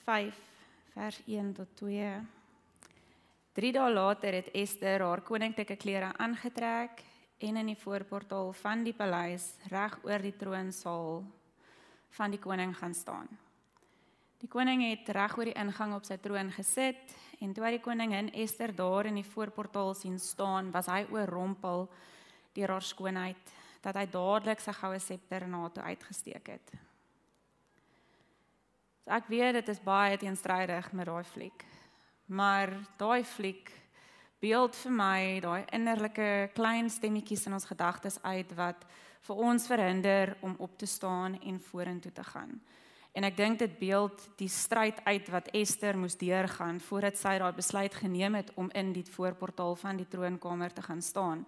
5 0.04 0.34
vers 0.94 1.18
1 1.26 1.52
tot 1.54 1.68
2. 1.78 2.06
3 3.54 3.70
dae 3.76 3.92
later 3.92 4.34
het 4.34 4.48
Ester 4.58 5.04
haar 5.06 5.22
koninklike 5.22 5.76
klere 5.78 6.08
aangetrek 6.18 7.04
en 7.46 7.60
in 7.60 7.70
die 7.70 7.78
voorportaal 7.78 8.50
van 8.62 8.82
die 8.82 8.96
paleis 8.96 9.52
reg 9.70 9.94
oor 10.02 10.26
die 10.26 10.34
troonsaal 10.42 11.22
van 12.18 12.34
die 12.34 12.42
koning 12.42 12.74
gaan 12.80 12.94
staan. 12.94 13.30
Die 14.42 14.50
koning 14.50 14.82
het 14.88 15.14
reg 15.14 15.38
oor 15.38 15.52
die 15.52 15.58
ingang 15.62 15.94
op 15.94 16.10
sy 16.10 16.18
troon 16.18 16.50
gesit 16.58 17.16
en 17.38 17.54
toe 17.54 17.68
hy 17.68 17.76
die 17.78 17.86
koningin 17.86 18.34
Ester 18.34 18.74
daar 18.74 19.12
in 19.12 19.22
die 19.22 19.30
voorportaal 19.30 19.94
sien 19.94 20.18
staan, 20.18 20.74
was 20.74 20.90
hy 20.90 21.04
oorrompel 21.14 21.86
deur 22.58 22.78
haar 22.80 22.92
skoonheid 22.94 23.58
dat 23.86 23.94
hy 23.94 24.08
dadelik 24.10 24.58
sy 24.58 24.74
goue 24.82 24.98
septer 24.98 25.46
na 25.46 25.68
toe 25.70 25.86
uitgesteek 25.86 26.56
het. 26.58 26.80
So 29.04 29.12
ek 29.16 29.28
weet 29.32 29.56
dit 29.60 29.68
is 29.72 29.80
baie 29.80 30.18
teenstrydig 30.20 30.92
met 30.92 31.08
daai 31.08 31.24
fliek. 31.24 31.64
Maar 32.28 32.74
daai 33.00 33.24
fliek 33.24 33.70
beeld 34.40 34.76
vir 34.76 34.92
my 34.92 35.22
daai 35.44 35.64
innerlike 35.76 36.50
klein 36.56 36.90
stemmetjies 36.92 37.46
in 37.48 37.56
ons 37.56 37.68
gedagtes 37.68 38.20
uit 38.22 38.52
wat 38.56 38.84
vir 39.28 39.40
ons 39.48 39.66
verhinder 39.68 40.36
om 40.44 40.54
op 40.58 40.78
te 40.80 40.86
staan 40.88 41.36
en 41.40 41.60
vorentoe 41.60 42.12
te 42.12 42.24
gaan. 42.24 42.60
En 43.12 43.26
ek 43.26 43.36
dink 43.36 43.58
dit 43.58 43.72
beeld 43.80 44.22
die 44.38 44.48
stryd 44.48 45.00
uit 45.04 45.28
wat 45.34 45.50
Ester 45.56 45.96
moes 45.98 46.14
deurgaan 46.16 46.78
voordat 46.80 47.18
sy 47.18 47.34
daai 47.42 47.52
besluit 47.56 47.94
geneem 47.94 48.38
het 48.38 48.52
om 48.54 48.70
in 48.76 48.92
die 48.94 49.04
voorportaal 49.04 49.74
van 49.80 49.98
die 49.98 50.08
troonkamer 50.08 50.72
te 50.72 50.84
gaan 50.86 51.02
staan. 51.02 51.42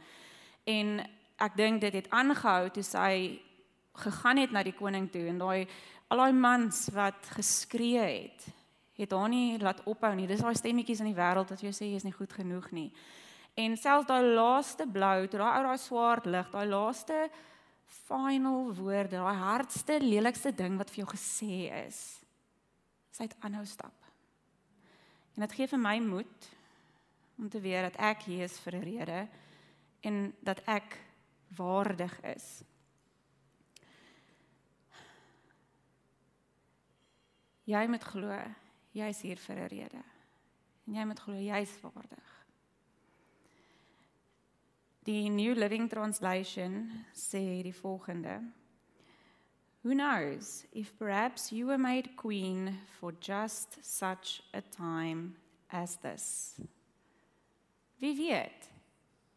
En 0.66 0.98
ek 1.38 1.56
dink 1.56 1.80
dit 1.80 1.94
het 1.94 2.10
aangehou 2.10 2.70
toe 2.74 2.82
sy 2.86 3.14
gegaan 3.94 4.36
het 4.36 4.50
na 4.50 4.62
die 4.62 4.76
koning 4.76 5.10
toe 5.12 5.26
en 5.28 5.38
daai 5.38 5.68
al 6.08 6.18
daai 6.18 6.32
mans 6.32 6.88
wat 6.92 7.28
geskree 7.36 8.00
het 8.00 8.48
het 8.96 9.12
haar 9.16 9.28
nie 9.28 9.58
laat 9.58 9.80
ophou 9.88 10.12
nie. 10.14 10.28
Dis 10.28 10.42
daai 10.44 10.54
stemmetjies 10.54 11.00
in 11.00 11.10
die 11.10 11.16
wêreld 11.16 11.50
wat 11.50 11.62
jou 11.64 11.72
sê 11.74 11.88
jy 11.88 11.98
is 11.98 12.06
nie 12.06 12.14
goed 12.14 12.32
genoeg 12.36 12.68
nie. 12.76 12.90
En 13.58 13.76
selfs 13.76 14.08
daai 14.08 14.22
laaste 14.36 14.86
blou, 14.88 15.26
toe 15.28 15.40
daai 15.40 15.56
ou 15.58 15.64
daai 15.66 15.80
swart 15.80 16.28
lig, 16.30 16.50
daai 16.52 16.68
laaste 16.68 17.18
final 18.06 18.70
woorde, 18.76 19.18
daai 19.18 19.40
hardste 19.40 19.98
lelikste 20.00 20.52
ding 20.56 20.78
wat 20.80 20.92
vir 20.92 21.02
jou 21.02 21.10
gesê 21.12 21.68
is, 21.82 21.98
sy 23.12 23.26
het 23.26 23.36
aanhou 23.44 23.64
stap. 23.68 23.96
En 25.36 25.44
dit 25.44 25.56
gee 25.56 25.68
vir 25.68 25.80
my 25.80 25.98
moed 26.04 26.50
om 27.40 27.48
te 27.52 27.60
weet 27.60 27.90
dat 27.90 28.00
ek 28.12 28.28
hier 28.28 28.44
is 28.44 28.58
vir 28.64 28.76
'n 28.76 28.84
rede 28.84 29.20
en 30.02 30.34
dat 30.40 30.60
ek 30.66 30.98
waardig 31.56 32.20
is. 32.36 32.62
Jy 37.64 37.86
moet 37.86 38.04
glo 38.04 38.38
jy's 38.92 39.20
hier 39.20 39.36
vir 39.36 39.56
'n 39.56 39.68
rede. 39.68 40.02
En 40.86 40.94
jy 40.94 41.04
moet 41.04 41.20
glo 41.20 41.34
jy's 41.34 41.80
waardig. 41.80 42.28
Die 45.04 45.28
New 45.28 45.54
Living 45.54 45.88
Translation 45.90 47.04
sê 47.12 47.62
die 47.62 47.74
volgende: 47.74 48.42
Who 49.82 49.94
knows 49.94 50.64
if 50.72 50.96
perhaps 50.98 51.50
you 51.50 51.66
were 51.66 51.78
made 51.78 52.16
queen 52.16 52.78
for 52.98 53.12
just 53.20 53.84
such 53.84 54.42
a 54.54 54.60
time 54.60 55.34
as 55.72 55.96
this. 55.96 56.54
Wie 57.98 58.14
weet? 58.16 58.68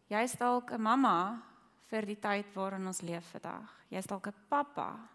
Jy's 0.07 0.35
dalk 0.37 0.71
'n 0.71 0.81
mamma 0.81 1.41
vir 1.89 2.05
die 2.05 2.19
tyd 2.19 2.45
waarin 2.53 2.85
ons 2.87 3.01
leef 3.01 3.25
vandag. 3.31 3.69
Jy's 3.89 4.05
dalk 4.05 4.27
'n 4.27 4.33
pappa. 4.49 5.09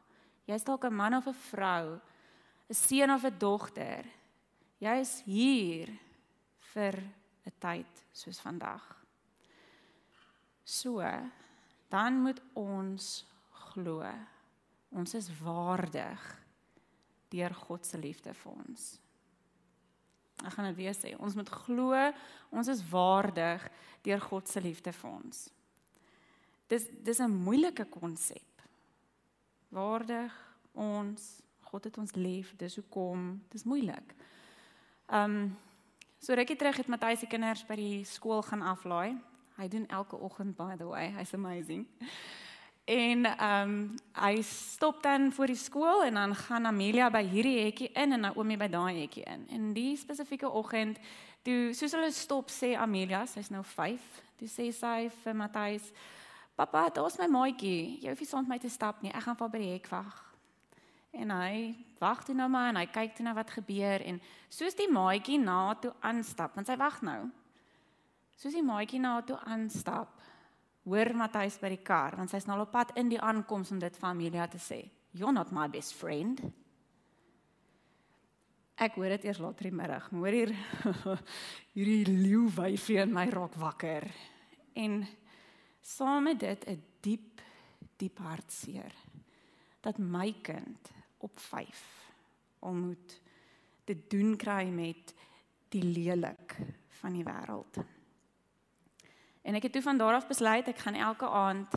Jy's 0.47 0.65
dalk 0.65 0.85
'n 0.85 0.95
man 0.95 1.15
of 1.15 1.27
'n 1.27 1.35
vrou, 1.35 2.01
'n 2.71 2.75
seun 2.75 3.11
of 3.11 3.25
'n 3.25 3.39
dogter 3.39 4.07
Jy 4.81 4.97
is 5.03 5.19
hier 5.29 5.91
vir 6.73 6.97
'n 7.45 7.53
tyd 7.61 8.05
soos 8.13 8.41
vandag. 8.41 8.81
So, 10.65 11.05
dan 11.89 12.23
moet 12.23 12.41
ons 12.55 13.27
glo. 13.51 14.07
Ons 14.91 15.15
is 15.15 15.29
waardig 15.43 16.21
deur 17.29 17.55
God 17.55 17.87
se 17.87 17.99
liefde 17.99 18.35
vir 18.35 18.53
ons. 18.53 18.99
Ek 20.41 20.53
gaan 20.53 20.71
dit 20.73 20.77
weer 20.77 20.95
sê, 20.95 21.15
ons 21.21 21.35
moet 21.35 21.49
glo 21.49 21.93
ons 22.51 22.69
is 22.69 22.81
waardig 22.89 23.69
deur 24.03 24.21
God 24.21 24.49
se 24.49 24.61
liefde 24.61 24.93
vir 24.93 25.11
ons. 25.11 25.51
Dis 26.69 26.87
dis 27.05 27.21
'n 27.21 27.31
moeilike 27.31 27.85
konsep. 27.85 28.63
Waardig 29.69 30.33
ons, 30.73 31.43
God 31.71 31.85
het 31.87 31.99
ons 32.03 32.15
lief, 32.19 32.51
dis 32.59 32.75
hoekom, 32.81 33.37
dis 33.49 33.63
moeilik. 33.65 34.15
Ehm 35.07 35.37
um, 35.37 35.59
so 36.21 36.35
rukkie 36.35 36.57
terug 36.57 36.77
het 36.77 36.87
Matthys 36.87 37.23
se 37.23 37.27
kinders 37.27 37.63
by 37.65 37.77
die 37.79 38.05
skool 38.05 38.43
gaan 38.43 38.63
aflaai. 38.63 39.17
Hy 39.57 39.69
doen 39.69 39.87
elke 39.89 40.19
oggend 40.19 40.57
by 40.57 40.75
the 40.77 40.87
way. 40.89 41.09
Hy's 41.15 41.35
amazing. 41.35 41.87
En 42.85 43.25
ehm 43.25 43.71
um, 43.71 43.95
hy 44.19 44.43
stop 44.43 45.03
dan 45.03 45.33
voor 45.33 45.47
die 45.47 45.57
skool 45.57 46.03
en 46.05 46.15
dan 46.15 46.35
gaan 46.35 46.67
Amelia 46.67 47.11
by 47.11 47.23
hierdie 47.23 47.61
hekkie 47.65 47.93
in 47.93 48.13
en 48.13 48.21
Naomi 48.21 48.57
by 48.57 48.69
daai 48.69 49.01
hekkie 49.01 49.25
in. 49.25 49.47
En 49.49 49.73
die 49.73 49.97
spesifieke 49.97 50.51
oggend, 50.51 50.99
toe 51.43 51.71
soos 51.75 51.95
hulle 51.95 52.11
stop 52.11 52.51
sê 52.51 52.75
Amelia, 52.75 53.27
sy's 53.27 53.51
nou 53.51 53.63
5, 53.65 54.01
toe 54.37 54.49
sê 54.49 54.73
sy 54.75 55.11
vir 55.23 55.37
Matthys: 55.37 55.93
"Pappa, 56.57 56.89
daar's 56.91 57.19
my 57.19 57.27
maatjie. 57.27 58.01
Jy 58.03 58.09
hoef 58.09 58.21
nie 58.21 58.29
saam 58.29 58.49
met 58.49 58.49
my 58.49 58.59
te 58.59 58.69
stap 58.69 59.03
nie. 59.03 59.15
Ek 59.15 59.23
gaan 59.23 59.37
vir 59.37 59.49
by 59.49 59.59
die 59.59 59.73
hek 59.73 59.89
wag." 59.95 60.30
En 61.13 61.33
hy 61.35 61.75
wag 61.99 62.23
toe 62.25 62.35
nou 62.35 62.49
maar 62.49 62.71
en 62.71 62.79
hy 62.81 62.87
kyk 62.91 63.17
toe 63.17 63.27
nou 63.27 63.35
wat 63.37 63.51
gebeur 63.51 64.03
en 64.07 64.21
soos 64.49 64.77
die 64.79 64.89
maatjie 64.91 65.41
na 65.43 65.75
toe 65.83 65.93
aanstap, 66.07 66.55
want 66.55 66.71
sy 66.71 66.77
wag 66.81 67.01
nou. 67.07 67.21
Soos 68.39 68.55
die 68.57 68.65
maatjie 68.65 69.03
na 69.03 69.19
toe 69.27 69.37
aanstap, 69.45 70.15
hoor 70.89 71.13
Matthys 71.19 71.59
by 71.61 71.75
die 71.75 71.83
kar, 71.85 72.17
want 72.17 72.33
sy's 72.33 72.47
nou 72.49 72.61
op 72.63 72.73
pad 72.73 72.95
in 72.99 73.11
die 73.13 73.21
aankoms 73.21 73.73
om 73.75 73.83
dit 73.83 73.97
vir 74.01 74.09
Amelia 74.09 74.47
te 74.49 74.61
sê. 74.63 74.81
You're 75.13 75.35
not 75.35 75.53
my 75.53 75.67
best 75.69 75.97
friend. 75.99 76.41
Ek 78.81 78.95
hoor 78.97 79.13
dit 79.13 79.27
eers 79.29 79.41
later 79.43 79.69
die 79.69 79.77
middag. 79.77 80.07
Hoor 80.15 80.33
hier 80.33 80.55
hierdie 81.77 82.07
leeu 82.09 82.47
wyfie 82.55 83.01
in 83.03 83.13
my 83.13 83.27
rok 83.29 83.59
wakker. 83.61 84.07
En 84.79 85.03
saam 85.85 86.31
met 86.31 86.41
dit 86.41 86.65
'n 86.71 86.81
diep 87.03 87.43
diep 88.01 88.19
hartseer 88.19 88.95
dat 89.85 89.99
my 89.99 90.33
kind 90.43 90.93
op 91.21 91.39
5 91.39 91.83
om 92.61 92.79
moet 92.87 93.21
te 93.85 93.97
doen 94.09 94.37
kry 94.37 94.69
met 94.69 95.15
die 95.73 95.83
lelik 95.83 96.57
van 97.01 97.17
die 97.17 97.25
wêreld. 97.25 97.81
En 99.43 99.57
ek 99.57 99.69
het 99.69 99.73
toe 99.73 99.83
van 99.83 99.99
daar 99.99 100.19
af 100.19 100.29
besluit 100.29 100.69
ek 100.69 100.83
gaan 100.85 100.99
elke 100.99 101.29
aand 101.29 101.75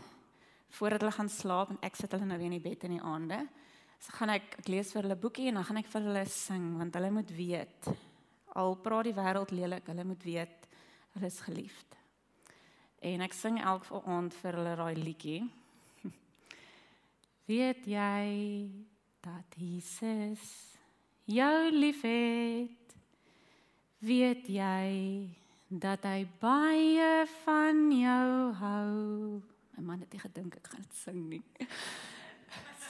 voordat 0.74 1.02
hulle 1.02 1.16
gaan 1.16 1.30
slaap 1.30 1.70
en 1.70 1.82
ek 1.86 1.96
sit 1.96 2.12
hulle 2.12 2.26
nou 2.26 2.38
weer 2.38 2.50
in 2.52 2.58
die 2.58 2.66
bed 2.70 2.84
in 2.88 2.98
die 2.98 3.06
aande, 3.06 3.40
so 4.02 4.16
gaan 4.18 4.34
ek 4.34 4.58
ek 4.64 4.72
lees 4.74 4.92
vir 4.92 5.06
hulle 5.06 5.20
boekie 5.20 5.48
en 5.52 5.60
dan 5.60 5.68
gaan 5.70 5.80
ek 5.84 5.92
vir 5.94 6.08
hulle 6.10 6.26
sing 6.30 6.66
want 6.80 6.98
hulle 6.98 7.12
moet 7.14 7.34
weet 7.38 7.92
al 8.60 8.76
praat 8.78 9.08
die 9.10 9.18
wêreld 9.18 9.54
lelik, 9.56 9.88
hulle 9.90 10.06
moet 10.06 10.24
weet 10.26 10.68
hulle 11.16 11.30
is 11.30 11.40
geliefd. 11.46 11.98
En 13.04 13.22
ek 13.26 13.34
sing 13.36 13.60
elke 13.62 14.02
aand 14.10 14.34
vir 14.42 14.58
hulle 14.60 14.76
daai 14.80 14.96
liedjie. 14.98 15.40
weet 17.52 17.88
jy 17.90 18.28
dat 19.24 19.56
Jesus 19.56 20.44
jou 21.26 21.72
liefhet 21.72 22.96
weet 24.04 24.48
jy 24.52 24.92
dat 25.68 26.04
hy 26.04 26.26
baie 26.42 27.24
van 27.44 27.88
jou 27.96 28.52
hou? 28.60 29.42
My 29.74 29.84
man 29.88 30.04
het 30.04 30.12
nie 30.12 30.22
gedink 30.22 30.60
ek 30.60 30.68
gaan 30.74 30.84
dit 30.84 31.00
sing 31.00 31.22
nie. 31.32 31.44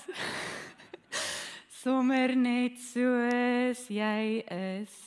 Sommer 1.84 2.34
net 2.36 2.82
soos 2.82 3.86
jy 3.93 4.41
is 4.50 4.98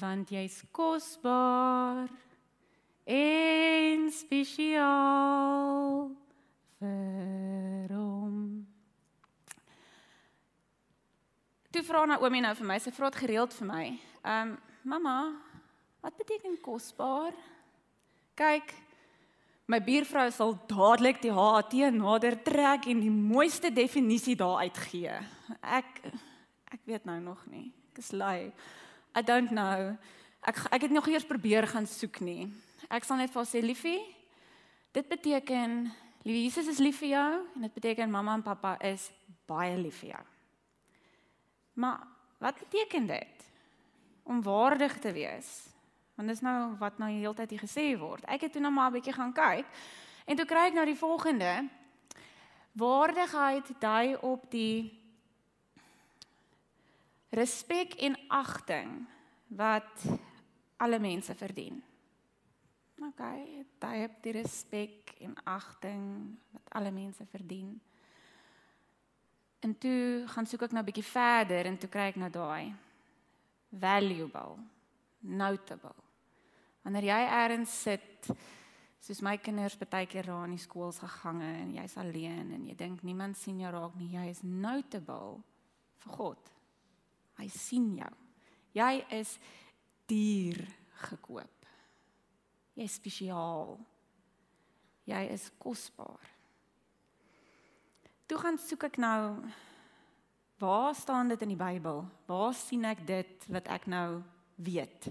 want 0.00 0.32
jy's 0.34 0.58
kosbaar 0.74 2.08
en 3.06 4.08
spesiaal 4.10 6.08
vir 6.80 7.92
hom 7.94 8.03
Toe 11.74 11.82
vra 11.82 12.04
Naomi 12.06 12.38
nou 12.38 12.52
vir 12.54 12.66
my, 12.68 12.74
sy 12.78 12.92
vra 12.94 13.08
dit 13.10 13.16
gereeld 13.18 13.54
vir 13.58 13.66
my. 13.66 13.84
Ehm, 14.22 14.50
um, 14.52 14.80
mamma, 14.86 15.14
wat 16.04 16.14
beteken 16.20 16.52
kosbaar? 16.62 17.34
Kyk, 18.38 18.70
my 19.66 19.80
buurvrou 19.82 20.28
sal 20.30 20.52
dadelik 20.70 21.18
die 21.24 21.32
HAT 21.34 21.74
nader 21.96 22.36
trek 22.46 22.86
en 22.92 23.00
die 23.02 23.10
mooiste 23.10 23.72
definisie 23.74 24.36
daar 24.38 24.62
uitgee. 24.68 25.16
Ek 25.58 25.98
ek 26.76 26.84
weet 26.86 27.08
nou 27.10 27.18
nog 27.24 27.42
nie. 27.50 27.72
Ek 27.90 27.98
is 28.04 28.12
lui. 28.12 28.52
I 29.18 29.22
don't 29.26 29.50
know. 29.50 29.96
Ek 30.46 30.60
ek 30.70 30.86
het 30.86 30.94
nog 30.94 31.08
eers 31.10 31.26
probeer 31.26 31.66
gaan 31.66 31.90
soek 31.90 32.20
nie. 32.20 32.52
Ek 32.86 33.02
sal 33.02 33.18
net 33.18 33.34
vir 33.34 33.40
haar 33.42 33.50
sê, 33.50 33.64
liefie, 33.64 33.98
dit 34.94 35.08
beteken 35.10 35.90
Liewe 36.24 36.46
Jesus 36.46 36.70
is 36.70 36.78
lief 36.78 37.02
vir 37.02 37.10
jou 37.18 37.32
en 37.56 37.66
dit 37.66 37.74
beteken 37.74 38.08
mamma 38.08 38.38
en 38.38 38.46
pappa 38.46 38.78
is 38.80 39.10
baie 39.50 39.74
lief 39.76 39.98
vir 40.04 40.14
jou. 40.14 40.24
Maar 41.74 42.06
wat 42.38 42.58
beteken 42.58 43.06
dit 43.06 43.46
om 44.22 44.42
waardig 44.42 44.98
te 44.98 45.12
wees? 45.12 45.66
Want 46.14 46.28
dis 46.28 46.40
nou 46.40 46.76
wat 46.78 46.98
nou 46.98 47.10
die 47.10 47.22
hele 47.22 47.34
tyd 47.34 47.50
hier 47.50 47.64
gesê 47.64 47.86
word. 47.98 48.24
Ek 48.30 48.46
het 48.46 48.52
toe 48.52 48.62
nou 48.62 48.72
maar 48.72 48.90
'n 48.90 48.98
bietjie 48.98 49.12
gaan 49.12 49.32
kyk 49.32 49.66
en 50.24 50.36
toe 50.36 50.46
kry 50.46 50.66
ek 50.66 50.74
nou 50.74 50.84
die 50.84 50.98
volgende 50.98 51.68
waardigheid 52.72 53.80
dui 53.80 54.16
op 54.16 54.50
die 54.50 55.02
respek 57.30 57.94
en 57.94 58.16
agting 58.28 59.06
wat 59.46 60.06
alle 60.76 60.98
mense 60.98 61.34
verdien. 61.34 61.82
OK, 63.02 63.22
daai 63.78 63.98
het 63.98 64.22
die 64.22 64.32
respek 64.32 65.14
en 65.20 65.34
agting 65.44 66.04
wat 66.50 66.68
alle 66.78 66.90
mense 66.90 67.26
verdien. 67.26 67.80
En 69.64 69.72
toe 69.80 70.24
gaan 70.28 70.46
soek 70.46 70.66
ek 70.66 70.74
nou 70.76 70.82
'n 70.82 70.90
bietjie 70.90 71.10
verder 71.10 71.66
en 71.66 71.78
toe 71.78 71.88
kry 71.88 72.08
ek 72.12 72.16
nou 72.20 72.30
daai 72.30 72.74
valuable, 73.70 74.58
notable. 75.20 75.94
Wanneer 76.82 77.04
jy 77.08 77.22
eers 77.24 77.82
sit 77.82 78.28
soos 79.00 79.20
my 79.22 79.36
kinders 79.36 79.76
baie 79.76 80.06
keer 80.06 80.26
daar 80.28 80.44
in 80.44 80.56
die 80.56 80.62
skools 80.62 80.98
gegange 80.98 81.48
en 81.62 81.72
jy's 81.74 81.96
alleen 81.96 82.52
en 82.52 82.66
jy 82.66 82.74
dink 82.74 83.02
niemand 83.02 83.36
sien 83.36 83.60
jou 83.60 83.70
raak 83.72 83.96
nie, 83.96 84.12
jy 84.12 84.28
is 84.28 84.42
notable 84.42 85.42
vir 86.04 86.12
God. 86.12 86.52
Hy 87.38 87.48
sien 87.48 87.96
jou. 87.96 88.12
Jy 88.74 89.04
is 89.10 89.38
duur 90.06 90.60
gekoop. 91.08 91.66
Jy 92.74 92.84
is 92.84 92.94
spesiaal. 92.94 93.78
Jy 95.06 95.26
is 95.34 95.50
kosbaar. 95.58 96.33
Toe 98.26 98.38
gaan 98.40 98.56
soek 98.56 98.86
ek 98.88 98.94
nou 98.96 99.44
waar 100.62 100.94
staan 100.96 101.28
dit 101.28 101.42
in 101.44 101.50
die 101.52 101.60
Bybel? 101.60 102.04
Waar 102.24 102.54
sien 102.56 102.86
ek 102.88 103.02
dit 103.04 103.48
wat 103.52 103.66
ek 103.68 103.84
nou 103.90 104.22
weet? 104.64 105.10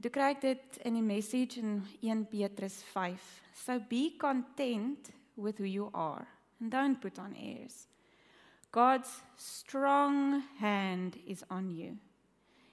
Toe 0.00 0.10
kry 0.12 0.30
ek 0.32 0.40
dit 0.40 0.78
in 0.88 0.96
die 0.96 1.04
message 1.04 1.60
in 1.60 1.82
1 2.00 2.24
Petrus 2.32 2.78
5. 2.94 3.26
So 3.52 3.76
be 3.90 4.14
content 4.16 5.12
with 5.36 5.60
who 5.60 5.68
you 5.68 5.90
are 5.92 6.24
and 6.58 6.72
don't 6.72 7.00
put 7.00 7.18
on 7.18 7.36
airs. 7.36 7.86
God's 8.72 9.12
strong 9.36 10.42
hand 10.56 11.18
is 11.26 11.44
on 11.50 11.68
you. 11.68 11.98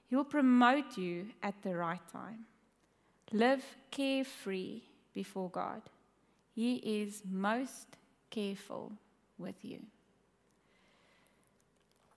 He 0.08 0.16
will 0.16 0.24
promote 0.24 0.96
you 0.96 1.28
at 1.44 1.62
the 1.64 1.76
right 1.76 2.08
time. 2.08 2.46
Live 3.34 3.66
carefree 3.92 4.84
before 5.14 5.50
God. 5.50 5.82
He 6.56 6.76
is 7.04 7.22
most 7.26 7.98
careful 8.32 8.94
with 9.40 9.64
you. 9.64 9.80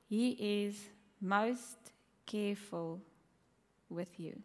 He 0.09 0.37
is 0.67 0.77
most 1.21 1.79
careful 2.27 3.01
with 3.89 4.19
you. 4.19 4.37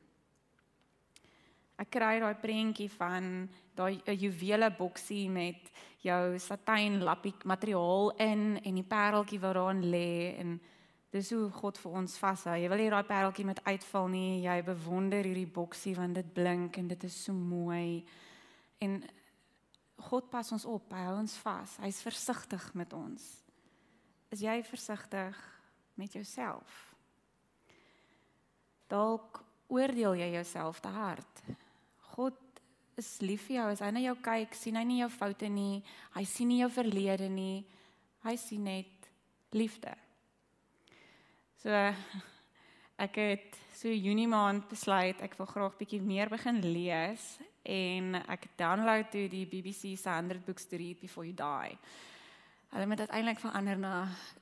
Ek 1.77 1.91
kry 1.93 2.15
daai 2.17 2.37
prentjie 2.41 2.89
van 2.89 3.49
daai 3.77 4.01
'n 4.01 4.17
juwele 4.17 4.69
boksie 4.77 5.29
met 5.29 5.69
jou 6.01 6.39
satijn 6.39 7.03
lappie 7.03 7.35
materiaal 7.43 8.15
in 8.17 8.57
en 8.63 8.75
die 8.75 8.83
pareltjie 8.83 9.39
wat 9.39 9.53
daarin 9.53 9.83
lê 9.91 10.37
en 10.39 10.59
dis 11.11 11.29
hoe 11.31 11.49
God 11.49 11.77
vir 11.77 11.91
ons 11.91 12.17
vashou. 12.17 12.55
Jy 12.55 12.69
wil 12.69 12.77
nie 12.77 12.89
daai 12.89 13.03
pareltjie 13.03 13.45
met 13.45 13.63
uitval 13.63 14.07
nie. 14.07 14.41
Jy 14.41 14.63
bewonder 14.63 15.23
hierdie 15.23 15.51
boksie 15.53 15.95
want 15.95 16.15
dit 16.15 16.33
blink 16.33 16.77
en 16.77 16.87
dit 16.87 17.03
is 17.03 17.23
so 17.23 17.33
mooi. 17.33 18.03
En 18.79 19.03
God 20.07 20.29
pas 20.31 20.51
ons 20.55 20.65
op. 20.69 20.91
Hy 20.93 21.03
hou 21.09 21.17
ons 21.19 21.37
vas. 21.43 21.75
Hy's 21.83 22.01
versigtig 22.05 22.63
met 22.79 22.93
ons. 22.95 23.23
Is 24.31 24.43
jy 24.43 24.57
versigtig 24.67 25.37
met 25.99 26.15
jouself? 26.15 26.83
Dalk 28.91 29.41
oordeel 29.71 30.15
jy 30.21 30.29
jouself 30.37 30.79
te 30.83 30.91
hard. 30.91 31.41
God 32.13 32.37
is 32.99 33.09
lief 33.21 33.47
vir 33.47 33.59
jou. 33.59 33.67
As 33.75 33.83
hy 33.83 33.91
na 33.93 34.03
jou 34.03 34.15
kyk, 34.23 34.55
sien 34.55 34.79
hy 34.79 34.85
nie 34.87 35.01
jou 35.01 35.09
foute 35.13 35.49
nie. 35.51 35.83
Hy 36.15 36.23
sien 36.27 36.51
nie 36.51 36.61
jou 36.63 36.71
verlede 36.71 37.27
nie. 37.31 37.65
Hy 38.23 38.35
sien 38.39 38.63
net 38.67 39.09
liefde. 39.55 39.93
So 41.61 41.73
ek 42.97 43.19
het 43.21 43.59
so 43.77 43.91
Junie 43.91 44.27
maand 44.29 44.65
besluit 44.71 45.19
ek 45.21 45.35
wil 45.37 45.49
graag 45.49 45.75
bietjie 45.77 45.99
meer 46.01 46.31
begin 46.31 46.63
lees 46.63 47.35
en 47.67 48.15
ek 48.27 48.47
download 48.55 49.11
toe 49.11 49.27
die 49.29 49.45
BBC 49.45 49.93
se 49.99 50.09
100 50.09 50.45
books 50.45 50.65
to 50.65 50.79
read 50.79 50.99
before 50.99 51.27
you 51.27 51.35
die. 51.35 51.77
Hulle 52.71 52.89
het 52.89 53.03
dit 53.05 53.15
eintlik 53.15 53.39
verander 53.39 53.77
na 53.79 53.93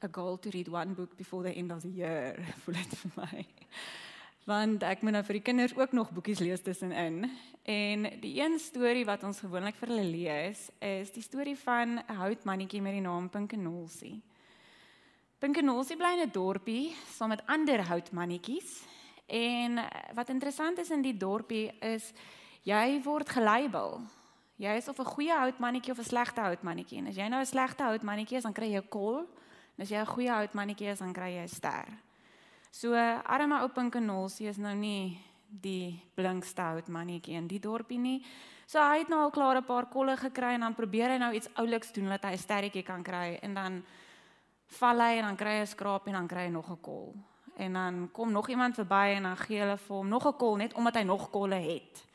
a 0.03 0.09
goal 0.11 0.37
to 0.37 0.49
read 0.53 0.69
one 0.69 0.93
book 0.93 1.17
before 1.17 1.43
the 1.43 1.53
end 1.53 1.71
of 1.71 1.81
the 1.81 1.91
year. 1.91 2.37
Voel 2.63 2.81
dit 2.81 2.99
vir 3.03 3.11
my 3.21 3.45
want 4.45 4.83
ek 4.85 5.01
moet 5.01 5.15
nou 5.17 5.23
vir 5.25 5.39
die 5.39 5.45
kinders 5.45 5.73
ook 5.73 5.93
nog 5.97 6.11
boekies 6.13 6.39
lees 6.43 6.61
tussenin. 6.61 7.23
En 7.65 8.05
die 8.21 8.35
een 8.37 8.59
storie 8.61 9.05
wat 9.05 9.23
ons 9.25 9.41
gewoonlik 9.41 9.77
vir 9.79 9.89
hulle 9.89 10.05
lees, 10.05 10.67
is 10.85 11.09
die 11.15 11.25
storie 11.25 11.57
van 11.57 11.97
'n 11.97 12.17
houtmannetjie 12.21 12.81
met 12.81 12.93
die 12.93 13.01
naam 13.01 13.29
Pinkenolsie. 13.29 14.21
Pinkenolsie 15.39 15.97
bly 15.97 16.13
in 16.13 16.27
'n 16.27 16.31
dorpie 16.31 16.95
saam 17.17 17.29
met 17.29 17.45
ander 17.45 17.81
houtmannetjies. 17.81 18.83
En 19.25 19.79
wat 20.13 20.29
interessant 20.29 20.77
is 20.77 20.89
in 20.89 21.01
die 21.01 21.17
dorpie 21.17 21.71
is 21.81 22.13
jy 22.65 23.01
word 23.05 23.29
gelabel. 23.29 24.01
Jy 24.57 24.75
is 24.79 24.87
of 24.87 24.99
'n 24.99 25.05
goeie 25.05 25.35
houtmannetjie 25.35 25.91
of 25.91 25.99
'n 25.99 26.03
slegte 26.03 26.41
houtmannetjie. 26.41 26.97
En 26.97 27.07
as 27.07 27.15
jy 27.15 27.27
nou 27.27 27.41
'n 27.41 27.45
slegte 27.45 27.83
houtmannetjie 27.83 28.37
is, 28.37 28.43
dan 28.43 28.53
kry 28.53 28.71
jy 28.71 28.81
'n 28.81 28.89
kol. 28.89 29.27
En 29.77 29.81
as 29.81 29.89
jy 29.89 29.97
'n 29.97 30.05
goeie 30.05 30.31
houtmannetjie 30.31 30.87
is, 30.87 30.99
dan 30.99 31.13
kry 31.13 31.35
jy 31.35 31.43
'n 31.43 31.47
ster. 31.47 31.85
So 32.71 32.93
arme 33.23 33.61
ou 33.61 33.69
Pinkenolsie 33.69 34.47
is 34.47 34.57
nou 34.57 34.75
nie 34.75 35.17
die 35.49 36.01
blinkste 36.15 36.61
hout 36.61 36.87
mannetjie 36.87 37.35
in 37.35 37.47
die 37.47 37.59
dorpie 37.59 37.99
nie. 37.99 38.25
So 38.65 38.79
hy 38.79 38.97
het 38.99 39.07
nou 39.09 39.21
al 39.21 39.31
klaar 39.31 39.57
'n 39.57 39.63
paar 39.63 39.85
kolle 39.85 40.17
gekry 40.17 40.53
en 40.53 40.59
dan 40.59 40.75
probeer 40.75 41.09
hy 41.09 41.17
nou 41.17 41.33
iets 41.33 41.49
ouliks 41.53 41.93
doen 41.93 42.09
dat 42.09 42.23
hy 42.23 42.31
'n 42.31 42.37
sterretjie 42.37 42.83
kan 42.83 43.03
kry 43.03 43.39
en 43.41 43.53
dan 43.53 43.83
val 44.67 44.99
hy 44.99 45.17
en 45.17 45.23
dan 45.23 45.35
kry 45.35 45.57
hy 45.57 45.61
'n 45.61 45.67
skraap 45.67 46.07
en 46.07 46.13
dan 46.13 46.27
kry 46.27 46.45
hy 46.45 46.49
nog 46.49 46.69
'n 46.69 46.81
kol. 46.81 47.15
En 47.57 47.73
dan 47.73 48.09
kom 48.11 48.31
nog 48.31 48.49
iemand 48.49 48.75
verby 48.75 49.15
en 49.15 49.23
dan 49.23 49.37
gee 49.37 49.59
hulle 49.59 49.77
vir 49.77 49.95
hom 49.95 50.07
nog 50.07 50.25
'n 50.25 50.37
kol 50.37 50.55
net 50.55 50.73
omdat 50.73 50.95
hy 50.95 51.03
nog 51.03 51.29
kolle 51.29 51.55
het. 51.55 52.05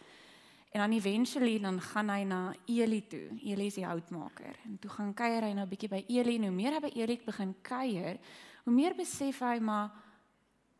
En 0.70 0.80
dan 0.80 0.92
eventually 0.92 1.58
dan 1.58 1.80
gaan 1.80 2.10
hy 2.10 2.22
na 2.22 2.54
Eli 2.64 3.06
toe. 3.06 3.28
Eli 3.42 3.66
is 3.66 3.74
die 3.74 3.86
houtmaker. 3.86 4.54
En 4.64 4.78
toe 4.78 4.90
gaan 4.90 5.14
kuier 5.14 5.42
hy 5.42 5.52
nou 5.52 5.66
'n 5.66 5.68
bietjie 5.68 5.88
by 5.88 6.04
Eli 6.06 6.36
en 6.36 6.42
hoe 6.42 6.54
meer 6.54 6.72
hy 6.72 6.80
by 6.80 6.92
Eli 6.94 7.20
begin 7.24 7.54
kuier, 7.62 8.18
hoe 8.64 8.74
meer 8.74 8.94
besef 8.94 9.40
hy 9.40 9.58
maar 9.58 9.90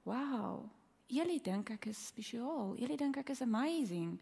Wow. 0.03 0.65
Julle 1.07 1.41
dink 1.43 1.71
ek 1.71 1.91
is 1.91 2.07
spesiaal. 2.07 2.77
Julle 2.79 2.97
dink 2.97 3.17
ek 3.17 3.31
is 3.35 3.43
amazing. 3.43 4.15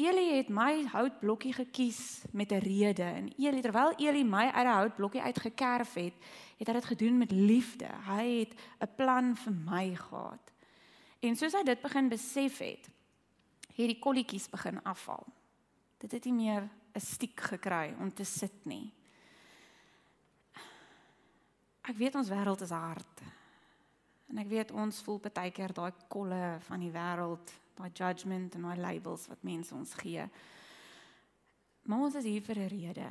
Eli 0.00 0.38
het 0.38 0.48
my 0.48 0.86
houtblokkie 0.88 1.52
gekies 1.52 2.24
met 2.32 2.52
'n 2.52 2.64
rede 2.64 3.02
en 3.02 3.28
Eli 3.38 3.60
terwyl 3.60 3.92
Eli 3.98 4.24
my 4.24 4.46
uit 4.48 4.66
'n 4.66 4.78
houtblokkie 4.78 5.20
uitgekerf 5.20 5.94
het, 5.94 6.14
het 6.58 6.66
hy 6.68 6.72
dit 6.72 6.84
gedoen 6.84 7.18
met 7.18 7.30
liefde. 7.30 7.88
Hy 8.06 8.38
het 8.38 8.54
'n 8.80 8.94
plan 8.96 9.36
vir 9.36 9.52
my 9.52 9.94
gehad. 9.94 10.52
En 11.20 11.36
soos 11.36 11.52
hy 11.52 11.62
dit 11.62 11.80
begin 11.80 12.08
besef 12.08 12.58
het, 12.58 12.90
het 13.76 13.88
die 13.88 13.98
kolletjies 13.98 14.48
begin 14.50 14.82
afval. 14.82 15.26
Dit 15.98 16.12
het 16.12 16.24
nie 16.24 16.32
meer 16.32 16.68
'n 16.94 17.00
stiek 17.00 17.40
gekry 17.40 17.94
om 17.98 18.12
te 18.12 18.24
sit 18.24 18.64
nie. 18.64 18.92
Ek 21.82 21.96
weet 21.96 22.14
ons 22.14 22.28
wêreld 22.28 22.60
is 22.60 22.70
hard. 22.70 23.22
En 24.28 24.38
ek 24.38 24.48
weet 24.48 24.70
ons 24.70 25.02
voel 25.02 25.18
baie 25.18 25.50
keer 25.50 25.72
daai 25.72 25.92
kolle 26.08 26.58
van 26.60 26.80
die 26.80 26.90
wêreld, 26.90 27.52
daai 27.74 27.90
judgement 27.92 28.54
en 28.54 28.62
daai 28.62 28.78
labels 28.78 29.26
wat 29.26 29.42
mense 29.42 29.74
ons 29.74 29.94
gee. 29.94 30.28
Maar 31.82 31.98
ons 31.98 32.14
is 32.14 32.24
hier 32.24 32.42
vir 32.42 32.58
'n 32.58 32.68
rede. 32.68 33.08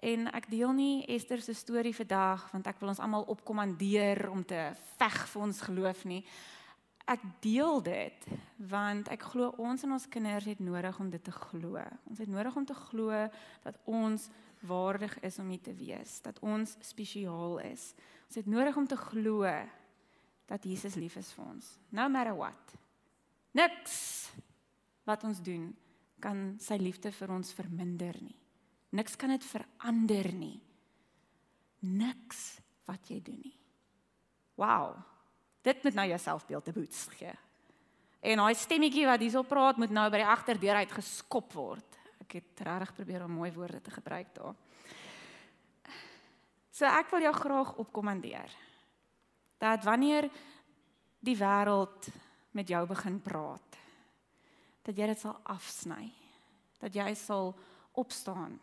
En 0.00 0.28
ek 0.32 0.50
deel 0.50 0.72
nie 0.72 1.06
Esther 1.06 1.40
se 1.40 1.54
storie 1.54 1.94
vandag 1.94 2.50
want 2.52 2.66
ek 2.66 2.80
wil 2.80 2.88
ons 2.88 3.00
almal 3.00 3.22
opkommandeer 3.22 4.30
om 4.30 4.44
te 4.44 4.72
veg 4.96 5.28
vir 5.28 5.42
ons 5.42 5.60
geloof 5.60 6.04
nie. 6.04 6.24
Ek 7.06 7.22
deel 7.44 7.78
dit 7.86 8.26
want 8.70 9.08
ek 9.14 9.28
glo 9.30 9.52
ons 9.62 9.84
en 9.86 9.94
ons 9.94 10.08
kinders 10.10 10.48
het 10.48 10.60
nodig 10.64 10.98
om 10.98 11.10
dit 11.12 11.22
te 11.22 11.34
glo. 11.34 11.78
Ons 12.10 12.18
het 12.22 12.30
nodig 12.30 12.56
om 12.58 12.66
te 12.66 12.74
glo 12.74 13.28
dat 13.62 13.78
ons 13.86 14.26
waardig 14.66 15.14
is 15.26 15.38
om 15.38 15.48
hier 15.52 15.62
te 15.62 15.74
wees, 15.76 16.18
dat 16.24 16.40
ons 16.42 16.74
spesiaal 16.82 17.60
is. 17.68 17.92
Ons 18.26 18.40
het 18.40 18.50
nodig 18.50 18.76
om 18.76 18.88
te 18.90 18.98
glo 18.98 19.46
dat 20.50 20.66
Jesus 20.66 20.98
lief 20.98 21.16
is 21.20 21.30
vir 21.36 21.46
ons. 21.46 21.70
No 21.94 22.08
matter 22.10 22.34
what. 22.34 22.74
Niks 23.54 24.30
wat 25.06 25.22
ons 25.24 25.38
doen 25.42 25.70
kan 26.22 26.56
sy 26.62 26.78
liefde 26.80 27.12
vir 27.14 27.30
ons 27.30 27.54
verminder 27.54 28.16
nie. 28.18 28.36
Niks 28.96 29.14
kan 29.20 29.30
dit 29.30 29.44
verander 29.46 30.32
nie. 30.34 30.56
Niks 31.86 32.56
wat 32.88 33.10
jy 33.10 33.20
doen 33.22 33.42
nie. 33.44 33.58
Wow. 34.58 34.96
Dit 35.66 35.82
moet 35.82 35.96
nou 35.98 36.06
jou 36.08 36.18
selfbeeld 36.22 36.64
te 36.64 36.74
boets 36.74 37.06
gee. 37.18 37.32
En 38.26 38.42
daai 38.42 38.54
stemmetjie 38.58 39.06
wat 39.06 39.22
hierso 39.22 39.42
praat 39.46 39.78
moet 39.82 39.92
nou 39.94 40.06
by 40.10 40.22
die 40.22 40.28
agterdeur 40.30 40.80
uit 40.82 40.94
geskop 40.94 41.52
word. 41.58 41.98
Ek 42.22 42.38
het 42.38 42.62
regtig 42.66 42.94
probeer 42.96 43.24
om 43.26 43.36
mooi 43.38 43.50
woorde 43.54 43.80
te 43.82 43.94
gebruik 43.94 44.32
daar. 44.34 44.54
So 46.70 46.86
ek 46.86 47.10
wil 47.10 47.24
jou 47.24 47.34
graag 47.34 47.74
opkommandeer 47.80 48.52
dat 49.56 49.86
wanneer 49.86 50.28
die 51.24 51.36
wêreld 51.38 52.10
met 52.52 52.68
jou 52.68 52.82
begin 52.86 53.16
praat, 53.24 53.78
dat 54.84 54.96
jy 54.96 55.06
dit 55.08 55.20
sal 55.20 55.38
afsny. 55.48 56.10
Dat 56.80 56.94
jy 56.94 57.08
sal 57.16 57.54
opstaan 57.96 58.58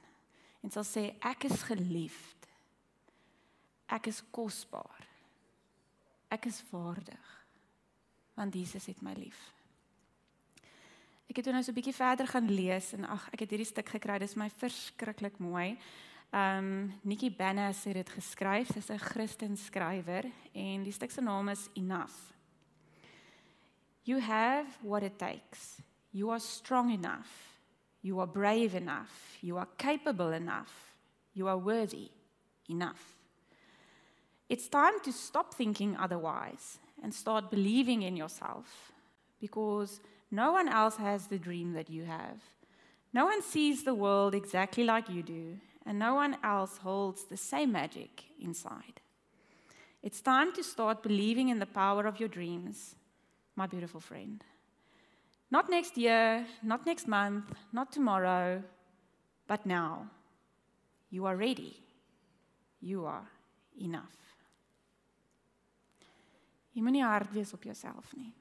en 0.64 0.72
sal 0.72 0.86
sê 0.88 1.08
ek 1.26 1.50
is 1.50 1.66
geliefd. 1.68 2.48
Ek 3.92 4.08
is 4.08 4.22
kosbaar. 4.32 5.13
Ek 6.34 6.48
is 6.50 6.64
waardig. 6.72 7.30
Want 8.34 8.56
Jesus 8.58 8.88
het 8.90 9.02
my 9.06 9.14
lief. 9.14 9.40
Ek 11.30 11.38
het 11.38 11.46
toe 11.46 11.54
nou 11.54 11.64
so 11.64 11.72
'n 11.72 11.78
bietjie 11.78 11.94
verder 11.94 12.28
gaan 12.28 12.50
lees 12.50 12.94
en 12.94 13.06
ag, 13.06 13.30
ek 13.34 13.40
het 13.46 13.50
hierdie 13.50 13.70
stuk 13.70 13.90
gekry. 13.90 14.18
Dit 14.20 14.30
is 14.30 14.36
my 14.36 14.50
verskriklik 14.50 15.38
mooi. 15.38 15.78
Ehm 16.34 16.58
um, 16.58 17.00
Nikki 17.02 17.30
Bannas 17.30 17.84
het 17.84 17.94
dit 17.94 18.10
geskryf. 18.10 18.68
Sy's 18.68 18.90
'n 18.90 18.98
Christen 18.98 19.58
skrywer 19.58 20.26
en 20.54 20.84
die 20.84 20.92
stuk 20.92 21.12
se 21.12 21.22
naam 21.22 21.50
is 21.50 21.70
Enough. 21.74 22.34
You 24.04 24.20
have 24.20 24.68
what 24.82 25.04
it 25.04 25.18
takes. 25.18 25.82
You 26.10 26.30
are 26.30 26.40
strong 26.40 26.92
enough. 26.92 27.30
You 28.00 28.20
are 28.20 28.28
brave 28.28 28.78
enough. 28.78 29.38
You 29.42 29.58
are 29.58 29.70
capable 29.78 30.34
enough. 30.34 30.98
You 31.32 31.48
are 31.48 31.60
worthy 31.60 32.10
enough. 32.68 33.23
It's 34.54 34.68
time 34.68 35.00
to 35.02 35.12
stop 35.12 35.56
thinking 35.56 35.98
otherwise 35.98 36.78
and 37.02 37.12
start 37.12 37.50
believing 37.50 38.04
in 38.04 38.16
yourself 38.16 38.92
because 39.42 40.00
no 40.30 40.52
one 40.52 40.70
else 40.70 40.96
has 40.98 41.26
the 41.26 41.40
dream 41.40 41.74
that 41.74 41.90
you 41.90 42.04
have. 42.04 42.38
No 43.14 43.26
one 43.26 43.42
sees 43.42 43.84
the 43.84 43.96
world 43.96 44.36
exactly 44.36 44.84
like 44.84 45.10
you 45.10 45.24
do, 45.24 45.58
and 45.88 45.98
no 45.98 46.14
one 46.14 46.38
else 46.44 46.78
holds 46.78 47.24
the 47.24 47.36
same 47.36 47.72
magic 47.72 48.26
inside. 48.40 49.02
It's 50.04 50.22
time 50.22 50.54
to 50.54 50.64
start 50.64 51.02
believing 51.02 51.50
in 51.50 51.58
the 51.58 51.66
power 51.82 52.06
of 52.06 52.20
your 52.20 52.30
dreams, 52.30 52.94
my 53.56 53.66
beautiful 53.66 54.02
friend. 54.02 54.44
Not 55.50 55.68
next 55.68 55.98
year, 55.98 56.46
not 56.62 56.86
next 56.86 57.08
month, 57.08 57.46
not 57.72 57.92
tomorrow, 57.92 58.62
but 59.48 59.66
now. 59.66 60.12
You 61.10 61.26
are 61.26 61.36
ready. 61.36 61.82
You 62.82 63.06
are 63.06 63.28
enough. 63.82 64.33
Jy 66.74 66.82
moenie 66.82 67.06
hard 67.06 67.32
wees 67.34 67.54
op 67.54 67.64
jouself 67.64 68.14
nie. 68.18 68.32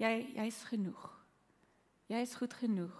Jy 0.00 0.12
jy's 0.36 0.62
genoeg. 0.68 1.06
Jy 2.10 2.20
is 2.24 2.34
goed 2.36 2.54
genoeg. 2.56 2.96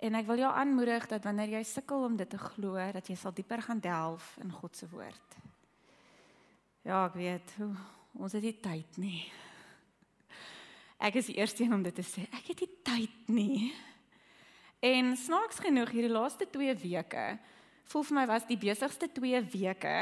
En 0.00 0.16
ek 0.16 0.26
wil 0.30 0.40
jou 0.40 0.50
aanmoedig 0.50 1.06
dat 1.10 1.26
wanneer 1.28 1.58
jy 1.58 1.62
sukkel 1.68 2.06
om 2.06 2.16
dit 2.16 2.30
te 2.30 2.38
glo, 2.40 2.76
dat 2.92 3.08
jy 3.08 3.16
sal 3.20 3.34
dieper 3.36 3.62
gaan 3.66 3.82
delf 3.84 4.32
in 4.40 4.52
God 4.52 4.76
se 4.76 4.88
woord. 4.88 5.36
Ja, 6.86 7.04
ek 7.04 7.18
weet, 7.20 7.54
ons 8.16 8.32
het 8.32 8.46
nie 8.46 8.56
tyd 8.64 8.96
nie. 9.02 9.20
Ek 11.00 11.16
is 11.20 11.28
die 11.28 11.36
eerste 11.40 11.64
een 11.64 11.76
om 11.76 11.84
dit 11.84 11.94
te 11.96 12.04
sê. 12.04 12.26
Ek 12.36 12.52
het 12.52 12.64
nie 12.64 12.72
tyd 12.84 13.28
nie. 13.32 13.70
En 14.80 15.12
snaaks 15.16 15.60
genoeg 15.60 15.92
hierdie 15.92 16.12
laaste 16.12 16.48
2 16.48 16.74
weke 16.80 17.24
voel 17.90 18.04
vir 18.06 18.16
my 18.20 18.26
was 18.30 18.46
die 18.48 18.58
besigste 18.60 19.08
2 19.12 19.40
weke 19.52 19.94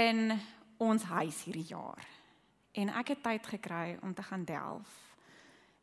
in 0.00 0.32
ons 0.82 1.02
huis 1.10 1.42
hierdie 1.46 1.66
jaar. 1.68 2.15
En 2.76 2.92
ek 3.00 3.14
het 3.14 3.22
tyd 3.24 3.46
gekry 3.56 3.96
om 4.04 4.14
te 4.14 4.22
gaan 4.22 4.44
delf. 4.44 4.94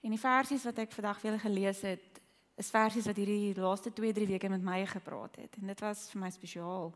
En 0.03 0.13
die 0.13 0.19
versies 0.19 0.65
wat 0.67 0.81
ek 0.83 0.91
vandag 0.93 1.21
vir 1.21 1.29
julle 1.31 1.41
gelees 1.41 1.81
het, 1.87 2.19
is 2.59 2.69
versies 2.69 3.07
wat 3.09 3.17
hierdie 3.17 3.55
laaste 3.57 3.89
2-3 3.95 4.27
weke 4.29 4.49
met 4.51 4.61
my 4.61 4.83
gepraat 4.85 5.39
het. 5.41 5.55
En 5.61 5.71
dit 5.71 5.79
was 5.81 6.05
vir 6.11 6.21
my 6.21 6.29
spesiaal. 6.33 6.91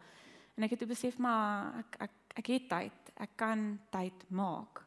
En 0.57 0.65
ek 0.65 0.75
het 0.75 0.83
toe 0.83 0.89
besef 0.89 1.17
maar 1.21 1.79
ek 1.81 2.01
ek 2.07 2.15
ek 2.37 2.51
het 2.53 2.67
tyd. 2.69 3.13
Ek 3.17 3.33
kan 3.39 3.79
tyd 3.89 4.27
maak. 4.29 4.83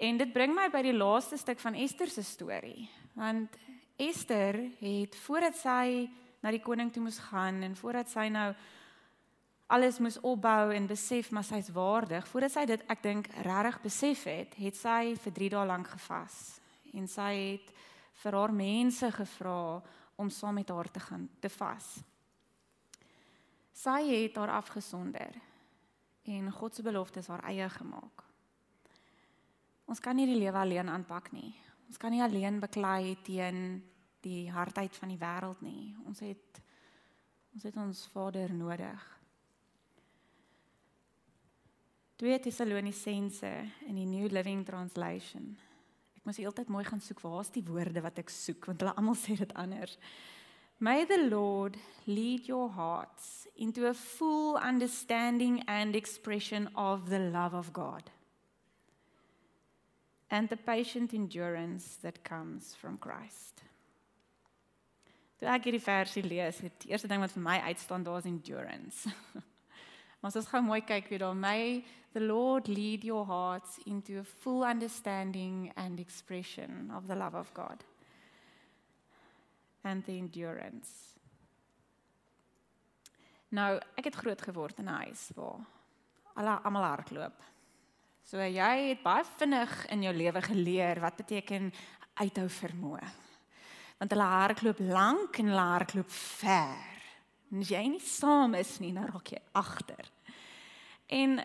En 0.00 0.16
dit 0.16 0.32
bring 0.32 0.54
my 0.56 0.70
by 0.72 0.80
die 0.86 0.96
laaste 0.96 1.36
stuk 1.36 1.60
van 1.60 1.76
Ester 1.76 2.08
se 2.08 2.24
storie. 2.24 2.88
Want 3.12 3.52
Ester 4.00 4.56
het 4.80 5.16
voordat 5.26 5.58
sy 5.60 6.08
na 6.42 6.52
die 6.52 6.62
koning 6.64 6.90
toe 6.92 7.02
moes 7.04 7.20
gaan 7.30 7.62
en 7.62 7.76
voordat 7.76 8.08
sy 8.10 8.28
nou 8.32 8.50
alles 9.66 9.98
moes 9.98 10.20
opbou 10.20 10.72
en 10.74 10.86
besef 10.86 11.30
maar 11.30 11.46
sy's 11.46 11.70
waardig, 11.72 12.26
voordat 12.28 12.52
sy 12.52 12.64
dit 12.68 12.82
ek 12.92 13.02
dink 13.02 13.28
regtig 13.46 13.80
besef 13.82 14.24
het, 14.28 14.56
het 14.60 14.76
sy 14.76 15.14
vir 15.24 15.36
3 15.40 15.50
dae 15.56 15.66
lank 15.66 15.88
gevas 15.94 16.40
en 16.94 17.08
sy 17.10 17.30
het 17.34 17.72
vir 18.22 18.36
haar 18.38 18.52
mense 18.54 19.10
gevra 19.16 19.80
om 20.20 20.30
saam 20.30 20.60
met 20.60 20.68
haar 20.70 20.90
te 20.90 21.00
gaan 21.00 21.28
te 21.40 21.50
vas. 21.50 21.88
Sy 23.74 24.00
het 24.12 24.36
haar 24.38 24.52
afgesonder 24.60 25.34
en 26.24 26.52
God 26.52 26.74
se 26.74 26.82
beloftes 26.82 27.28
haar 27.28 27.42
eie 27.50 27.66
gemaak. 27.68 28.22
Ons 29.90 30.00
kan 30.00 30.16
nie 30.16 30.28
die 30.28 30.38
lewe 30.38 30.56
alleen 30.56 30.88
aanpak 30.88 31.32
nie. 31.34 31.50
Ons 31.88 31.98
kan 32.00 32.14
nie 32.14 32.22
alleen 32.24 32.60
beklei 32.62 33.16
teen 33.26 33.82
die 34.24 34.46
hardheid 34.50 34.96
van 34.96 35.10
die 35.12 35.20
wêreld 35.20 35.60
nie. 35.64 35.92
Ons 36.06 36.22
het 36.24 36.62
ons 37.54 37.62
het 37.62 37.76
ons 37.78 38.06
Vader 38.10 38.50
nodig. 38.54 39.02
2 42.16 42.38
Tessalonisense 42.38 43.48
in 43.88 43.96
die 43.96 44.06
New 44.06 44.28
Living 44.30 44.62
Translation. 44.64 45.56
Ek 46.14 46.22
moet 46.22 46.36
heeltyd 46.38 46.68
mooi 46.70 46.84
gaan 46.86 47.00
soek 47.02 47.18
waar's 47.24 47.50
die 47.50 47.64
woorde 47.66 48.04
wat 48.04 48.20
ek 48.22 48.30
soek 48.30 48.68
want 48.70 48.84
hulle 48.84 48.92
almal 48.94 49.16
sê 49.24 49.34
dit 49.40 49.54
anders. 49.58 49.96
May 50.78 51.02
the 51.10 51.18
Lord 51.26 51.74
lead 52.06 52.46
your 52.46 52.68
hearts 52.70 53.48
into 53.56 53.88
a 53.88 53.94
full 53.94 54.54
understanding 54.62 55.62
and 55.66 55.98
expression 55.98 56.68
of 56.78 57.08
the 57.10 57.18
love 57.18 57.54
of 57.54 57.72
God 57.72 58.10
and 60.30 60.48
the 60.48 60.56
patient 60.56 61.14
endurance 61.14 61.96
that 62.02 62.22
comes 62.22 62.76
from 62.78 62.94
Christ. 62.98 63.64
Toe 65.42 65.50
ek 65.50 65.66
hierdie 65.66 65.82
versie 65.82 66.22
lees, 66.22 66.62
het 66.62 66.78
die 66.86 66.94
eerste 66.94 67.10
ding 67.10 67.26
wat 67.26 67.34
vir 67.34 67.42
my 67.42 67.58
uitstaan 67.72 68.06
daar 68.06 68.22
is 68.22 68.30
endurance. 68.30 69.10
Maar 70.24 70.32
as 70.32 70.38
ons 70.40 70.46
gou 70.48 70.60
mooi 70.64 70.78
kyk 70.80 71.10
weer 71.12 71.20
daar, 71.20 71.36
may 71.36 71.82
the 72.14 72.20
Lord 72.20 72.68
lead 72.68 73.04
your 73.04 73.26
hearts 73.26 73.78
into 73.86 74.18
a 74.20 74.24
full 74.24 74.62
understanding 74.64 75.72
and 75.76 75.98
expression 75.98 76.90
of 76.96 77.08
the 77.08 77.14
love 77.14 77.34
of 77.34 77.52
God 77.54 77.82
and 79.82 80.04
the 80.06 80.16
endurance. 80.18 81.18
Nou, 83.54 83.78
ek 83.98 84.08
het 84.08 84.16
groot 84.18 84.40
geword 84.42 84.78
in 84.78 84.88
'n 84.88 85.02
huis 85.04 85.30
waar 85.34 85.66
alle 86.34 86.58
almal 86.62 86.82
hardloop. 86.82 87.42
So 88.24 88.38
jy 88.38 88.88
het 88.88 89.02
baie 89.02 89.24
vinnig 89.38 89.86
in 89.86 90.02
jou 90.02 90.14
lewe 90.14 90.42
geleer 90.42 91.00
wat 91.00 91.16
beteken 91.16 91.72
uithou 92.14 92.48
vermoë 92.48 93.24
want 93.98 94.10
hulle 94.10 94.26
hardloop 94.28 94.78
lank 94.78 95.38
en 95.38 95.46
hulle 95.46 95.66
hardloop 95.70 96.10
ver. 96.10 97.02
En 97.50 97.62
as 97.62 97.70
jy 97.70 97.82
nie 97.88 98.00
saam 98.00 98.54
is 98.58 98.78
nie, 98.82 98.92
dan 98.92 99.06
raak 99.06 99.30
jy 99.32 99.38
agter. 99.52 100.10
En 101.06 101.38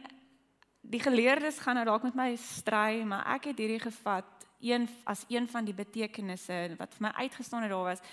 die 0.82 1.02
geleerdes 1.04 1.60
gaan 1.60 1.80
nou 1.80 1.86
dalk 1.86 2.04
met 2.08 2.18
my 2.18 2.30
stry, 2.40 3.04
maar 3.06 3.26
ek 3.36 3.52
het 3.52 3.62
hierdie 3.62 3.82
gevat 3.84 4.48
een 4.60 4.88
as 5.08 5.26
een 5.32 5.48
van 5.48 5.66
die 5.66 5.76
betekenisse 5.76 6.76
wat 6.80 6.94
vir 6.98 7.08
my 7.08 7.14
uitgestaan 7.24 7.64
het 7.64 7.72
daar 7.72 7.92
was. 7.94 8.04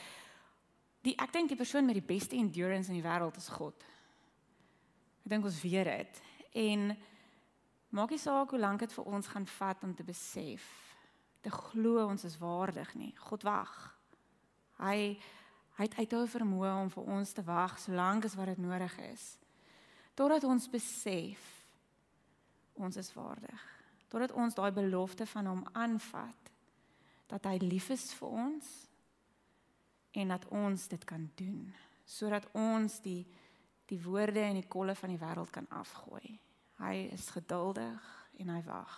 Die 1.02 1.14
ek 1.22 1.32
dink 1.32 1.50
die 1.50 1.58
persoon 1.58 1.86
met 1.86 1.98
die 1.98 2.06
beste 2.06 2.36
endurance 2.36 2.90
in 2.90 2.98
die 3.00 3.06
wêreld 3.06 3.36
is 3.38 3.48
God. 3.48 3.86
Ek 5.24 5.30
dink 5.34 5.46
ons 5.46 5.62
weet 5.62 5.90
dit. 5.90 6.20
En 6.66 6.90
maak 7.94 8.10
nie 8.10 8.20
saak 8.22 8.50
hoe 8.50 8.60
lank 8.60 8.82
dit 8.82 8.92
vir 8.92 9.04
ons 9.04 9.30
gaan 9.30 9.46
vat 9.46 9.86
om 9.86 9.94
te 9.94 10.06
besef 10.06 10.66
te 11.46 11.50
glo 11.54 12.02
ons 12.06 12.24
is 12.26 12.38
waardig 12.42 12.94
nie. 12.98 13.12
God 13.28 13.46
wag. 13.46 13.72
Hy 14.82 15.16
hy 15.76 15.84
het 15.84 15.98
uithou 16.00 16.22
vermoë 16.32 16.70
om 16.80 16.88
vir 16.88 17.08
ons 17.12 17.32
te 17.36 17.42
wag 17.44 17.74
solank 17.78 18.24
as 18.24 18.34
wat 18.38 18.48
dit 18.48 18.62
nodig 18.64 18.94
is. 19.10 19.24
Totdat 20.16 20.46
ons 20.48 20.70
besef 20.72 21.42
ons 22.76 22.96
is 22.96 23.12
waardig. 23.14 23.62
Totdat 24.08 24.32
ons 24.32 24.54
daai 24.54 24.70
belofte 24.72 25.26
van 25.26 25.46
hom 25.46 25.64
aanvat 25.72 26.52
dat 27.26 27.48
hy 27.50 27.56
lief 27.62 27.90
is 27.90 28.12
vir 28.14 28.28
ons 28.28 28.68
en 30.16 30.28
dat 30.32 30.46
ons 30.54 30.86
dit 30.88 31.04
kan 31.04 31.30
doen 31.34 31.66
sodat 32.06 32.46
ons 32.54 33.00
die 33.02 33.26
die 33.86 33.98
woorde 34.02 34.42
en 34.42 34.58
die 34.58 34.66
kolle 34.66 34.96
van 34.98 35.12
die 35.12 35.20
wêreld 35.20 35.50
kan 35.54 35.66
afgooi. 35.70 36.38
Hy 36.82 36.94
is 37.14 37.28
geduldig 37.30 38.06
en 38.42 38.48
hy 38.50 38.62
wag. 38.66 38.94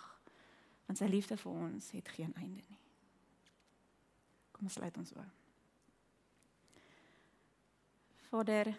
Want 0.87 0.97
sy 0.97 1.05
liefde 1.05 1.37
vir 1.37 1.51
ons 1.51 1.91
het 1.93 2.09
geen 2.09 2.33
einde 2.41 2.63
nie. 2.65 2.79
Kom 4.49 4.65
ons 4.65 4.79
sluit 4.79 4.97
ons 4.97 5.13
oop. 5.13 5.35
Vader, 8.31 8.71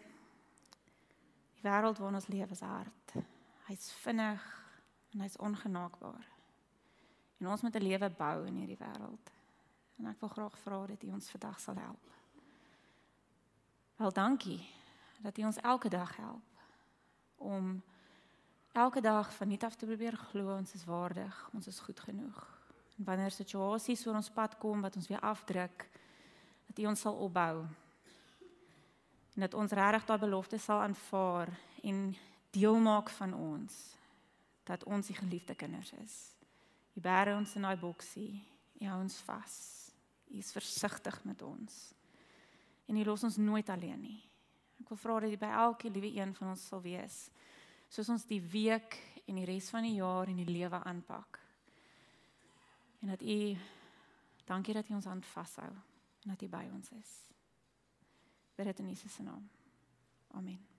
die 1.54 1.66
wêreld 1.66 2.02
waarin 2.02 2.18
ons 2.18 2.30
leef 2.30 2.50
is 2.58 2.66
hard. 2.66 3.14
Hy's 3.68 3.92
vinnig 4.02 4.50
en 5.12 5.20
hy's 5.20 5.36
ongenaakbaar. 5.36 6.26
En 7.40 7.48
ons 7.48 7.62
moet 7.62 7.74
'n 7.74 7.82
lewe 7.82 8.10
bou 8.10 8.46
in 8.46 8.56
hierdie 8.56 8.76
wêreld. 8.76 9.30
En 9.98 10.06
ek 10.06 10.20
wil 10.20 10.28
graag 10.28 10.58
vra 10.58 10.86
dat 10.86 11.02
U 11.02 11.10
ons 11.12 11.30
vandag 11.30 11.60
sal 11.60 11.74
help. 11.74 12.10
Wel 13.96 14.12
dankie 14.12 14.68
dat 15.20 15.38
U 15.38 15.44
ons 15.44 15.56
elke 15.56 15.88
dag 15.88 16.16
help 16.16 16.42
om 17.36 17.82
elke 18.72 19.00
dag 19.00 19.34
van 19.34 19.48
nuut 19.48 19.64
af 19.64 19.74
te 19.74 19.86
probeer 19.86 20.16
glo 20.16 20.56
ons 20.56 20.74
is 20.74 20.84
waardig, 20.84 21.50
ons 21.52 21.66
is 21.66 21.80
goed 21.80 22.00
genoeg. 22.00 22.58
En 22.98 23.04
wanneer 23.04 23.30
situasies 23.30 24.06
oor 24.06 24.14
ons 24.14 24.30
pad 24.30 24.58
kom 24.58 24.80
wat 24.80 24.96
ons 24.96 25.08
weer 25.08 25.20
afdruk, 25.20 25.88
dat 26.66 26.78
U 26.78 26.86
ons 26.86 27.00
sal 27.00 27.14
opbou 27.14 27.66
en 29.34 29.40
dat 29.40 29.54
ons 29.54 29.72
regtig 29.72 30.04
daai 30.04 30.18
belofte 30.18 30.58
sal 30.58 30.80
aanvaar 30.80 31.48
en 31.82 32.16
deel 32.50 32.76
maak 32.76 33.10
van 33.10 33.34
ons 33.34 33.99
dat 34.70 34.86
ons 34.86 35.10
die 35.10 35.16
geliefde 35.18 35.54
kinders 35.58 35.92
is. 35.98 36.16
U 36.94 37.02
bære 37.02 37.34
ons 37.36 37.54
in 37.58 37.66
daai 37.66 37.76
boksie. 37.80 38.40
U 38.80 38.86
hou 38.88 39.00
ons 39.02 39.18
vas. 39.26 39.56
U 40.30 40.38
is 40.38 40.52
versigtig 40.54 41.18
met 41.26 41.42
ons. 41.42 41.78
En 42.86 42.96
U 42.96 43.04
los 43.04 43.24
ons 43.26 43.38
nooit 43.42 43.68
alleen 43.70 44.00
nie. 44.00 44.20
Ek 44.80 44.88
wil 44.88 44.98
vra 44.98 45.18
dat 45.24 45.34
U 45.34 45.40
by 45.40 45.50
elke 45.64 45.90
liewe 45.92 46.14
een 46.16 46.34
van 46.34 46.54
ons 46.54 46.66
sal 46.70 46.82
wees. 46.82 47.18
Soos 47.90 48.08
ons 48.14 48.26
die 48.26 48.40
week 48.40 48.96
en 49.26 49.38
die 49.38 49.46
res 49.48 49.70
van 49.74 49.86
die 49.86 49.98
jaar 49.98 50.30
en 50.30 50.40
die 50.40 50.48
lewe 50.48 50.82
aanpak. 50.86 51.38
En 53.02 53.14
dat 53.14 53.22
U 53.22 53.40
dankie 54.50 54.74
dat 54.74 54.90
U 54.90 54.98
ons 54.98 55.10
hand 55.10 55.26
vashou 55.34 55.70
en 55.70 56.34
dat 56.34 56.42
U 56.42 56.50
by 56.50 56.66
ons 56.72 56.90
is. 56.98 57.14
Bid 58.56 58.72
dit 58.72 58.82
in 58.82 58.92
Jesus 58.94 59.14
se 59.14 59.22
naam. 59.22 59.46
Amen. 60.34 60.69